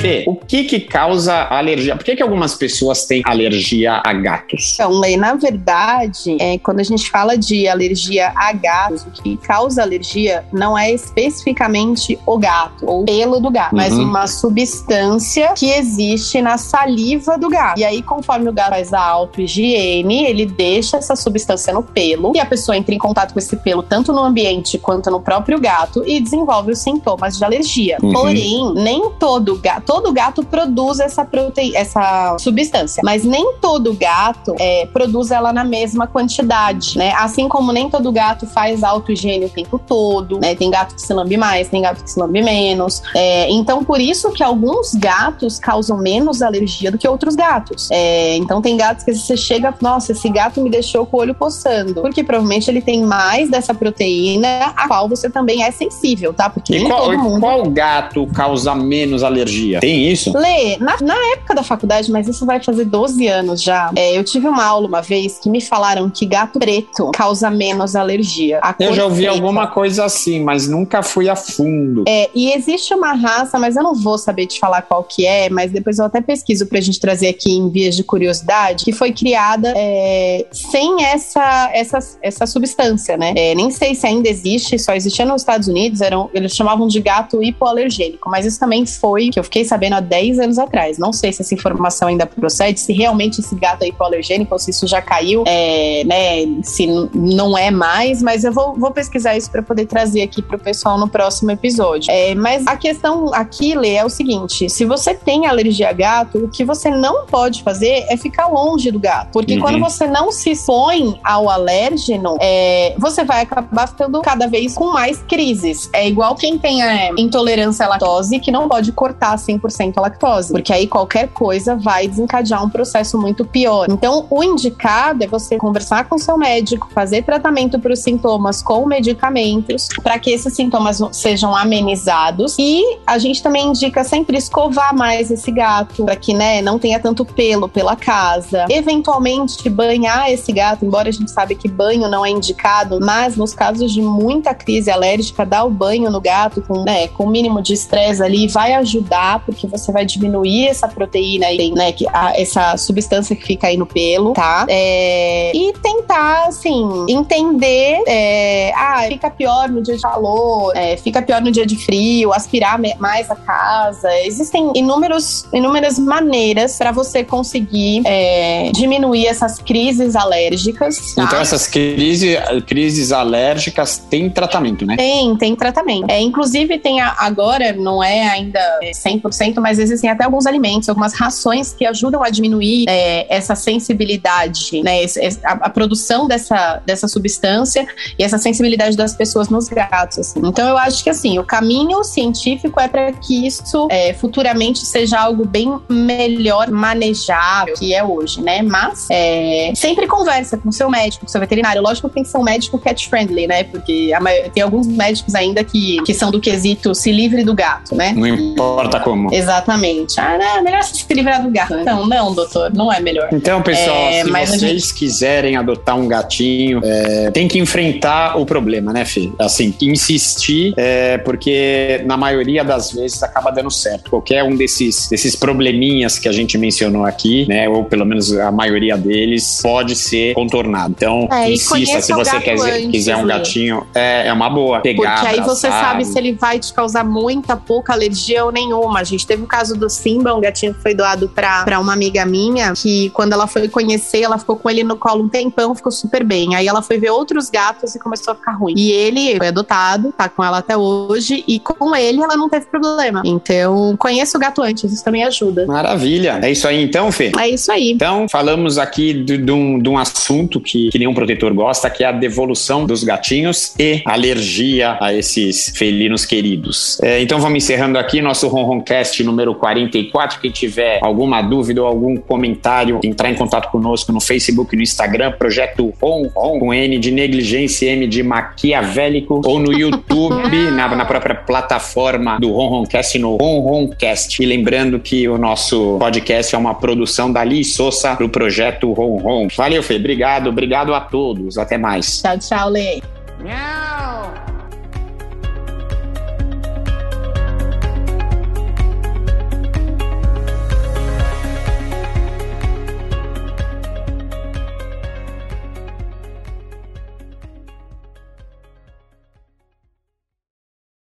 Fê, 0.00 0.24
o 0.26 0.36
que 0.36 0.64
que 0.64 0.80
causa 0.80 1.34
alergia? 1.34 1.96
Por 1.96 2.04
que 2.04 2.16
que 2.16 2.22
algumas 2.22 2.54
pessoas 2.54 3.04
têm 3.04 3.22
alergia 3.24 4.00
a 4.04 4.12
gatos? 4.12 4.74
Então, 4.74 4.92
Lei, 4.92 5.16
na 5.16 5.34
verdade, 5.34 6.36
é, 6.40 6.58
quando 6.58 6.80
a 6.80 6.84
gente 6.84 7.10
fala 7.10 7.36
de 7.36 7.66
alergia 7.66 8.32
a 8.34 8.52
gatos, 8.52 9.02
o 9.02 9.10
que 9.10 9.36
causa 9.38 9.82
alergia 9.82 10.44
não 10.52 10.78
é 10.78 10.92
especificamente 10.92 12.18
o 12.24 12.38
gato 12.38 12.86
ou 12.86 13.02
o 13.02 13.04
pelo 13.04 13.40
do 13.40 13.50
gato, 13.50 13.72
uhum. 13.72 13.78
mas 13.78 13.92
uma 13.92 14.26
substância 14.26 15.52
que 15.54 15.70
existe 15.70 16.40
na 16.40 16.58
saliva 16.58 17.36
do 17.36 17.48
gato. 17.48 17.78
E 17.78 17.84
aí, 17.84 18.02
conforme 18.02 18.48
o 18.48 18.52
gato 18.52 18.70
faz 18.70 18.92
a 18.92 19.00
auto-higiene, 19.00 20.24
ele 20.26 20.46
deixa 20.46 20.96
essa 20.96 21.16
substância 21.16 21.72
no 21.72 21.82
pelo 21.82 22.32
e 22.34 22.40
a 22.40 22.46
pessoa 22.46 22.76
entra 22.76 22.94
em 22.94 22.98
contato 22.98 23.32
com 23.32 23.38
esse 23.38 23.56
pelo 23.56 23.82
tanto 23.82 24.12
no 24.12 24.22
ambiente 24.22 24.78
quanto 24.78 25.10
no 25.10 25.20
próprio 25.20 25.60
gato 25.60 26.04
e 26.06 26.20
desenvolve 26.20 26.72
os 26.72 26.78
sintomas 26.78 27.36
de 27.36 27.44
alergia. 27.44 27.98
Uhum. 28.02 28.12
Porém, 28.12 28.74
nem 28.74 29.10
todo 29.18 29.58
gato 29.58 29.87
todo 29.88 30.12
gato 30.12 30.44
produz 30.44 31.00
essa 31.00 31.24
proteína, 31.24 31.78
essa 31.78 32.36
substância, 32.38 33.00
mas 33.02 33.24
nem 33.24 33.54
todo 33.54 33.94
gato 33.94 34.54
é, 34.60 34.84
produz 34.92 35.30
ela 35.30 35.50
na 35.50 35.64
mesma 35.64 36.06
quantidade, 36.06 36.98
né? 36.98 37.14
Assim 37.16 37.48
como 37.48 37.72
nem 37.72 37.88
todo 37.88 38.12
gato 38.12 38.46
faz 38.46 38.84
auto-higiene 38.84 39.46
o 39.46 39.48
tempo 39.48 39.78
todo, 39.78 40.38
né? 40.38 40.54
Tem 40.54 40.70
gato 40.70 40.94
que 40.94 41.00
se 41.00 41.14
lambe 41.14 41.38
mais, 41.38 41.68
tem 41.68 41.80
gato 41.80 42.04
que 42.04 42.10
se 42.10 42.20
lambe 42.20 42.42
menos. 42.42 43.02
É, 43.14 43.50
então, 43.50 43.82
por 43.82 43.98
isso 43.98 44.30
que 44.30 44.42
alguns 44.42 44.94
gatos 44.94 45.58
causam 45.58 45.96
menos 45.96 46.42
alergia 46.42 46.92
do 46.92 46.98
que 46.98 47.08
outros 47.08 47.34
gatos. 47.34 47.88
É, 47.90 48.36
então, 48.36 48.60
tem 48.60 48.76
gatos 48.76 49.04
que 49.04 49.14
você 49.14 49.38
chega, 49.38 49.72
nossa, 49.80 50.12
esse 50.12 50.28
gato 50.28 50.60
me 50.60 50.68
deixou 50.68 51.06
com 51.06 51.16
o 51.16 51.20
olho 51.20 51.34
coçando, 51.34 52.02
porque 52.02 52.22
provavelmente 52.22 52.70
ele 52.70 52.82
tem 52.82 53.02
mais 53.04 53.48
dessa 53.48 53.72
proteína 53.72 54.74
a 54.76 54.86
qual 54.86 55.08
você 55.08 55.30
também 55.30 55.62
é 55.62 55.70
sensível, 55.70 56.34
tá? 56.34 56.50
Porque 56.50 56.76
e 56.76 56.84
qual, 56.84 57.16
mundo... 57.16 57.40
qual 57.40 57.62
gato 57.70 58.26
causa 58.34 58.74
menos 58.74 59.22
alergia? 59.22 59.77
Tem 59.80 60.10
isso? 60.10 60.36
Lê, 60.36 60.76
na, 60.78 60.96
na, 61.00 61.32
época 61.32 61.54
da 61.54 61.62
faculdade, 61.62 62.10
mas 62.10 62.28
isso 62.28 62.44
vai 62.46 62.62
fazer 62.62 62.84
12 62.84 63.26
anos 63.26 63.62
já, 63.62 63.90
é, 63.96 64.16
eu 64.16 64.24
tive 64.24 64.48
uma 64.48 64.64
aula 64.64 64.86
uma 64.86 65.02
vez 65.02 65.38
que 65.38 65.48
me 65.50 65.60
falaram 65.60 66.08
que 66.10 66.26
gato 66.26 66.58
preto 66.58 67.10
causa 67.12 67.50
menos 67.50 67.94
alergia. 67.94 68.60
eu 68.78 68.94
já 68.94 69.04
ouvi 69.04 69.22
preta. 69.22 69.32
alguma 69.32 69.66
coisa 69.66 70.04
assim, 70.04 70.42
mas 70.42 70.68
nunca 70.68 71.02
fui 71.02 71.28
a 71.28 71.36
fundo. 71.36 72.04
É, 72.08 72.30
e 72.34 72.52
existe 72.52 72.94
uma 72.94 73.12
raça, 73.12 73.58
mas 73.58 73.76
eu 73.76 73.82
não 73.82 73.94
vou 73.94 74.18
saber 74.18 74.46
te 74.46 74.58
falar 74.58 74.82
qual 74.82 75.04
que 75.04 75.26
é, 75.26 75.48
mas 75.50 75.70
depois 75.70 75.98
eu 75.98 76.04
até 76.04 76.20
pesquiso 76.20 76.66
pra 76.66 76.80
gente 76.80 76.98
trazer 76.98 77.28
aqui 77.28 77.52
em 77.52 77.68
vias 77.70 77.96
de 77.96 78.02
curiosidade, 78.04 78.84
que 78.84 78.92
foi 78.92 79.12
criada 79.12 79.72
é, 79.76 80.46
sem 80.50 81.04
essa, 81.04 81.70
essa, 81.72 81.98
essa 82.22 82.46
substância, 82.46 83.16
né? 83.16 83.32
É, 83.36 83.54
nem 83.54 83.70
sei 83.70 83.94
se 83.94 84.06
ainda 84.06 84.28
existe, 84.28 84.78
só 84.78 84.94
existia 84.94 85.24
nos 85.24 85.42
Estados 85.42 85.68
Unidos, 85.68 86.00
eram, 86.00 86.30
eles 86.32 86.54
chamavam 86.54 86.86
de 86.86 87.00
gato 87.00 87.42
hipoalergênico, 87.42 88.28
mas 88.30 88.46
isso 88.46 88.58
também 88.58 88.84
foi, 88.86 89.30
que 89.30 89.38
eu 89.38 89.44
fiquei 89.44 89.64
sabendo 89.68 89.94
há 89.94 90.00
10 90.00 90.38
anos 90.38 90.58
atrás. 90.58 90.98
Não 90.98 91.12
sei 91.12 91.32
se 91.32 91.42
essa 91.42 91.54
informação 91.54 92.08
ainda 92.08 92.26
procede, 92.26 92.80
se 92.80 92.92
realmente 92.92 93.40
esse 93.40 93.54
gato 93.54 93.82
é 93.82 93.88
hipoalergênico 93.88 94.52
ou 94.52 94.58
se 94.58 94.70
isso 94.70 94.86
já 94.86 95.00
caiu, 95.00 95.44
é, 95.46 96.02
né? 96.04 96.62
Se 96.62 96.86
não 97.14 97.56
é 97.56 97.70
mais, 97.70 98.22
mas 98.22 98.44
eu 98.44 98.52
vou, 98.52 98.74
vou 98.74 98.90
pesquisar 98.90 99.36
isso 99.36 99.50
para 99.50 99.62
poder 99.62 99.86
trazer 99.86 100.22
aqui 100.22 100.42
pro 100.42 100.58
pessoal 100.58 100.98
no 100.98 101.08
próximo 101.08 101.50
episódio. 101.50 102.10
É, 102.10 102.34
mas 102.34 102.66
a 102.66 102.76
questão 102.76 103.32
aqui, 103.34 103.74
Lê, 103.74 103.94
é 103.94 104.04
o 104.04 104.08
seguinte: 104.08 104.68
se 104.68 104.84
você 104.84 105.14
tem 105.14 105.46
alergia 105.46 105.90
a 105.90 105.92
gato, 105.92 106.38
o 106.38 106.48
que 106.48 106.64
você 106.64 106.90
não 106.90 107.26
pode 107.26 107.62
fazer 107.62 108.06
é 108.08 108.16
ficar 108.16 108.46
longe 108.48 108.90
do 108.90 108.98
gato. 108.98 109.30
Porque 109.32 109.54
uhum. 109.54 109.60
quando 109.60 109.80
você 109.80 110.06
não 110.06 110.32
se 110.32 110.50
expõe 110.50 111.20
ao 111.24 111.48
alérgeno, 111.48 112.36
é, 112.40 112.94
você 112.98 113.24
vai 113.24 113.42
acabar 113.42 113.88
ficando 113.88 114.20
cada 114.22 114.46
vez 114.46 114.74
com 114.74 114.92
mais 114.92 115.18
crises. 115.22 115.88
É 115.92 116.08
igual 116.08 116.34
quem 116.34 116.58
tem 116.58 116.82
é, 116.82 117.10
intolerância 117.16 117.86
à 117.86 117.88
lactose 117.88 118.38
que 118.38 118.50
não 118.50 118.68
pode 118.68 118.92
cortar 118.92 119.36
100% 119.66 119.94
a 119.96 120.00
lactose, 120.00 120.52
porque 120.52 120.72
aí 120.72 120.86
qualquer 120.86 121.28
coisa 121.28 121.76
vai 121.76 122.06
desencadear 122.06 122.64
um 122.64 122.70
processo 122.70 123.18
muito 123.18 123.44
pior. 123.44 123.86
Então, 123.90 124.26
o 124.30 124.42
indicado 124.42 125.24
é 125.24 125.26
você 125.26 125.56
conversar 125.56 126.08
com 126.08 126.18
seu 126.18 126.36
médico, 126.36 126.88
fazer 126.92 127.22
tratamento 127.22 127.78
para 127.78 127.92
os 127.92 128.00
sintomas 128.00 128.62
com 128.62 128.86
medicamentos, 128.86 129.88
para 130.02 130.18
que 130.18 130.30
esses 130.30 130.54
sintomas 130.54 131.00
sejam 131.12 131.54
amenizados. 131.54 132.56
E 132.58 132.82
a 133.06 133.18
gente 133.18 133.42
também 133.42 133.68
indica 133.68 134.04
sempre 134.04 134.36
escovar 134.36 134.94
mais 134.94 135.30
esse 135.30 135.50
gato, 135.50 136.04
para 136.04 136.16
que 136.16 136.34
né, 136.34 136.62
não 136.62 136.78
tenha 136.78 136.98
tanto 137.00 137.24
pelo 137.24 137.68
pela 137.68 137.96
casa. 137.96 138.66
Eventualmente, 138.68 139.68
banhar 139.68 140.30
esse 140.30 140.52
gato, 140.52 140.84
embora 140.84 141.08
a 141.08 141.12
gente 141.12 141.30
sabe 141.30 141.54
que 141.54 141.68
banho 141.68 142.08
não 142.08 142.24
é 142.24 142.30
indicado, 142.30 142.98
mas 143.00 143.36
nos 143.36 143.54
casos 143.54 143.92
de 143.92 144.00
muita 144.00 144.54
crise 144.54 144.90
alérgica, 144.90 145.44
dar 145.44 145.64
o 145.64 145.70
banho 145.70 146.10
no 146.10 146.20
gato 146.20 146.62
com, 146.62 146.82
né, 146.82 147.08
com 147.08 147.24
o 147.24 147.30
mínimo 147.30 147.62
de 147.62 147.74
estresse 147.74 148.22
ali 148.22 148.48
vai 148.48 148.74
ajudar, 148.74 149.44
porque 149.48 149.66
você 149.66 149.90
vai 149.90 150.04
diminuir 150.04 150.68
essa 150.68 150.86
proteína 150.86 151.46
aí, 151.46 151.72
né, 151.72 151.90
que, 151.90 152.06
a, 152.12 152.38
essa 152.38 152.76
substância 152.76 153.34
que 153.34 153.42
fica 153.42 153.68
aí 153.68 153.78
no 153.78 153.86
pelo, 153.86 154.34
tá? 154.34 154.66
É, 154.68 155.50
e 155.56 155.72
tentar, 155.82 156.48
assim, 156.48 157.06
entender, 157.08 158.02
é, 158.06 158.72
ah, 158.76 159.04
fica 159.08 159.30
pior 159.30 159.70
no 159.70 159.82
dia 159.82 159.96
de 159.96 160.02
calor, 160.02 160.72
é, 160.76 160.98
fica 160.98 161.22
pior 161.22 161.40
no 161.40 161.50
dia 161.50 161.64
de 161.64 161.76
frio, 161.76 162.30
aspirar 162.34 162.78
mais 162.98 163.30
a 163.30 163.36
casa. 163.36 164.08
Existem 164.24 164.70
inúmeros, 164.74 165.46
inúmeras 165.50 165.98
maneiras 165.98 166.76
para 166.76 166.92
você 166.92 167.24
conseguir 167.24 168.02
é, 168.04 168.70
diminuir 168.74 169.26
essas 169.26 169.58
crises 169.58 170.14
alérgicas. 170.14 171.14
Tá? 171.14 171.24
Então, 171.24 171.40
essas 171.40 171.66
crise, 171.66 172.36
crises 172.66 173.12
alérgicas 173.12 173.96
têm 174.10 174.28
tratamento, 174.28 174.84
né? 174.84 174.96
Tem, 174.96 175.34
tem 175.36 175.56
tratamento. 175.56 176.10
É, 176.10 176.20
inclusive, 176.20 176.78
tem 176.78 177.00
a, 177.00 177.14
agora, 177.18 177.72
não 177.72 178.02
é 178.02 178.28
ainda 178.28 178.60
100%, 178.82 179.37
mas 179.60 179.78
existem 179.78 180.10
até 180.10 180.24
alguns 180.24 180.46
alimentos, 180.46 180.88
algumas 180.88 181.14
rações 181.14 181.72
que 181.72 181.84
ajudam 181.86 182.22
a 182.22 182.30
diminuir 182.30 182.84
é, 182.88 183.26
essa 183.34 183.54
sensibilidade, 183.54 184.82
né? 184.82 185.04
A, 185.44 185.52
a, 185.52 185.70
produção 185.70 186.26
dessa, 186.26 186.82
dessa 186.84 187.08
substância 187.08 187.86
e 188.18 188.24
essa 188.24 188.38
sensibilidade 188.38 188.96
das 188.96 189.14
pessoas 189.14 189.48
nos 189.48 189.68
gatos. 189.68 190.18
Assim. 190.18 190.40
Então, 190.44 190.68
eu 190.68 190.78
acho 190.78 191.02
que 191.02 191.10
assim, 191.10 191.38
o 191.38 191.44
caminho 191.44 192.02
científico 192.04 192.80
é 192.80 192.88
para 192.88 193.12
que 193.12 193.46
isso 193.46 193.88
é, 193.90 194.12
futuramente 194.14 194.80
seja 194.80 195.18
algo 195.20 195.44
bem 195.44 195.78
melhor 195.88 196.70
manejável 196.70 197.74
que 197.74 197.94
é 197.94 198.02
hoje, 198.02 198.40
né? 198.42 198.62
Mas 198.62 199.06
é, 199.10 199.72
sempre 199.74 200.06
conversa 200.06 200.56
com 200.56 200.70
seu 200.72 200.90
médico, 200.90 201.24
com 201.24 201.30
seu 201.30 201.40
veterinário. 201.40 201.82
Lógico 201.82 202.08
que 202.08 202.14
tem 202.14 202.22
que 202.22 202.28
ser 202.28 202.38
um 202.38 202.42
médico 202.42 202.78
cat 202.78 203.08
friendly, 203.08 203.46
né? 203.46 203.64
Porque 203.64 204.12
a, 204.14 204.50
tem 204.50 204.62
alguns 204.62 204.86
médicos 204.86 205.34
ainda 205.34 205.62
que, 205.62 206.02
que 206.02 206.14
são 206.14 206.30
do 206.30 206.40
quesito 206.40 206.94
se 206.94 207.12
livre 207.12 207.44
do 207.44 207.54
gato, 207.54 207.94
né? 207.94 208.12
Não 208.12 208.26
importa 208.26 209.00
como. 209.00 209.27
Exatamente. 209.32 210.18
Ah, 210.20 210.38
não, 210.38 210.58
é 210.58 210.62
melhor 210.62 210.82
se 210.82 211.04
livrar 211.12 211.42
do 211.42 211.50
gato. 211.50 211.74
Então, 211.74 212.06
não, 212.06 212.34
doutor, 212.34 212.72
não 212.72 212.92
é 212.92 213.00
melhor. 213.00 213.28
Então, 213.32 213.62
pessoal, 213.62 213.96
é, 213.96 214.24
se 214.24 214.30
vocês 214.30 214.60
gente... 214.60 214.94
quiserem 214.94 215.56
adotar 215.56 215.96
um 215.96 216.06
gatinho, 216.08 216.80
é, 216.84 217.30
tem 217.30 217.48
que 217.48 217.58
enfrentar 217.58 218.38
o 218.38 218.46
problema, 218.46 218.92
né, 218.92 219.04
Fê? 219.04 219.30
Assim, 219.38 219.74
insistir, 219.80 220.74
é, 220.76 221.18
porque 221.18 222.02
na 222.04 222.16
maioria 222.16 222.64
das 222.64 222.92
vezes 222.92 223.22
acaba 223.22 223.50
dando 223.50 223.70
certo. 223.70 224.10
Qualquer 224.10 224.42
um 224.44 224.56
desses, 224.56 225.08
desses 225.08 225.34
probleminhas 225.36 226.18
que 226.18 226.28
a 226.28 226.32
gente 226.32 226.56
mencionou 226.58 227.04
aqui, 227.04 227.46
né, 227.48 227.68
ou 227.68 227.84
pelo 227.84 228.04
menos 228.04 228.32
a 228.36 228.50
maioria 228.50 228.96
deles, 228.96 229.60
pode 229.62 229.94
ser 229.96 230.34
contornado. 230.34 230.94
Então, 230.96 231.28
é, 231.30 231.50
insista, 231.50 232.00
se 232.00 232.12
você 232.12 232.40
quer, 232.40 232.58
antes, 232.58 232.90
quiser 232.90 233.16
um 233.16 233.26
gatinho, 233.26 233.86
é, 233.94 234.28
é 234.28 234.32
uma 234.32 234.50
boa. 234.50 234.80
Pegar, 234.80 235.20
porque 235.20 235.34
aí 235.34 235.40
você 235.40 235.68
sabe 235.68 236.04
se 236.04 236.18
ele 236.18 236.32
vai 236.32 236.58
te 236.58 236.72
causar 236.72 237.04
muita, 237.04 237.56
pouca 237.56 237.92
alergia 237.92 238.44
ou 238.44 238.52
nenhuma. 238.52 239.04
Gente 239.08 239.26
teve 239.26 239.42
o 239.42 239.46
caso 239.46 239.76
do 239.76 239.88
Simba, 239.88 240.34
um 240.34 240.40
gatinho 240.40 240.74
que 240.74 240.82
foi 240.82 240.94
doado 240.94 241.28
pra, 241.28 241.64
pra 241.64 241.80
uma 241.80 241.92
amiga 241.92 242.24
minha, 242.24 242.72
que 242.72 243.10
quando 243.10 243.32
ela 243.32 243.46
foi 243.46 243.68
conhecer, 243.68 244.22
ela 244.22 244.38
ficou 244.38 244.56
com 244.56 244.68
ele 244.68 244.82
no 244.82 244.96
colo 244.96 245.24
um 245.24 245.28
tempão, 245.28 245.74
ficou 245.74 245.92
super 245.92 246.24
bem. 246.24 246.54
Aí 246.54 246.66
ela 246.66 246.82
foi 246.82 246.98
ver 246.98 247.10
outros 247.10 247.50
gatos 247.50 247.94
e 247.94 247.98
começou 247.98 248.32
a 248.32 248.34
ficar 248.36 248.52
ruim. 248.52 248.74
E 248.76 248.90
ele 248.90 249.36
foi 249.36 249.48
adotado, 249.48 250.12
tá 250.16 250.28
com 250.28 250.44
ela 250.44 250.58
até 250.58 250.76
hoje, 250.76 251.44
e 251.46 251.58
com 251.58 251.94
ele 251.94 252.20
ela 252.20 252.36
não 252.36 252.48
teve 252.48 252.66
problema. 252.66 253.22
Então, 253.24 253.96
conheça 253.96 254.36
o 254.36 254.40
gato 254.40 254.62
antes, 254.62 254.92
isso 254.92 255.04
também 255.04 255.24
ajuda. 255.24 255.66
Maravilha. 255.66 256.38
É 256.42 256.50
isso 256.50 256.66
aí 256.68 256.82
então, 256.82 257.10
Fê? 257.10 257.32
É 257.38 257.48
isso 257.48 257.70
aí. 257.72 257.92
Então, 257.92 258.26
falamos 258.28 258.78
aqui 258.78 259.12
de, 259.12 259.38
de, 259.38 259.52
um, 259.52 259.78
de 259.78 259.88
um 259.88 259.98
assunto 259.98 260.60
que, 260.60 260.90
que 260.90 260.98
nenhum 260.98 261.14
protetor 261.14 261.52
gosta, 261.54 261.88
que 261.88 262.04
é 262.04 262.08
a 262.08 262.12
devolução 262.12 262.84
dos 262.84 263.04
gatinhos 263.04 263.74
e 263.78 264.02
alergia 264.04 264.96
a 265.00 265.14
esses 265.14 265.72
felinos 265.74 266.24
queridos. 266.24 266.98
É, 267.02 267.20
então, 267.22 267.40
vamos 267.40 267.58
encerrando 267.64 267.98
aqui 267.98 268.20
nosso 268.20 268.48
Ronroncast 268.48 268.97
número 269.24 269.54
44. 269.54 270.40
Quem 270.40 270.50
tiver 270.50 270.98
alguma 271.02 271.42
dúvida 271.42 271.82
ou 271.82 271.86
algum 271.86 272.16
comentário, 272.16 273.00
entrar 273.02 273.30
em 273.30 273.34
contato 273.34 273.70
conosco 273.70 274.12
no 274.12 274.20
Facebook, 274.20 274.74
no 274.76 274.82
Instagram, 274.82 275.32
Projeto 275.32 275.92
Ronron, 276.00 276.58
com 276.58 276.74
N 276.74 276.98
de 276.98 277.10
negligência, 277.10 277.90
M 277.90 278.06
de 278.06 278.22
maquiavélico, 278.22 279.40
ou 279.44 279.58
no 279.58 279.72
YouTube, 279.72 280.56
na, 280.72 280.94
na 280.94 281.04
própria 281.04 281.34
plataforma 281.34 282.38
do 282.38 282.52
Ronroncast, 282.52 283.18
no 283.18 283.36
Ronroncast. 283.36 284.42
E 284.42 284.46
lembrando 284.46 284.98
que 284.98 285.28
o 285.28 285.38
nosso 285.38 285.96
podcast 285.98 286.54
é 286.54 286.58
uma 286.58 286.74
produção 286.74 287.32
da 287.32 287.44
Liz 287.44 287.74
Souza 287.74 288.14
do 288.14 288.28
Projeto 288.28 288.92
Ronron. 288.92 289.48
Valeu, 289.56 289.82
Fê. 289.82 289.96
Obrigado. 289.96 290.48
Obrigado 290.48 290.94
a 290.94 291.00
todos. 291.00 291.58
Até 291.58 291.78
mais. 291.78 292.22
Tchau, 292.22 292.38
tchau, 292.38 292.68
Lê. 292.70 293.00
Miau. 293.42 294.57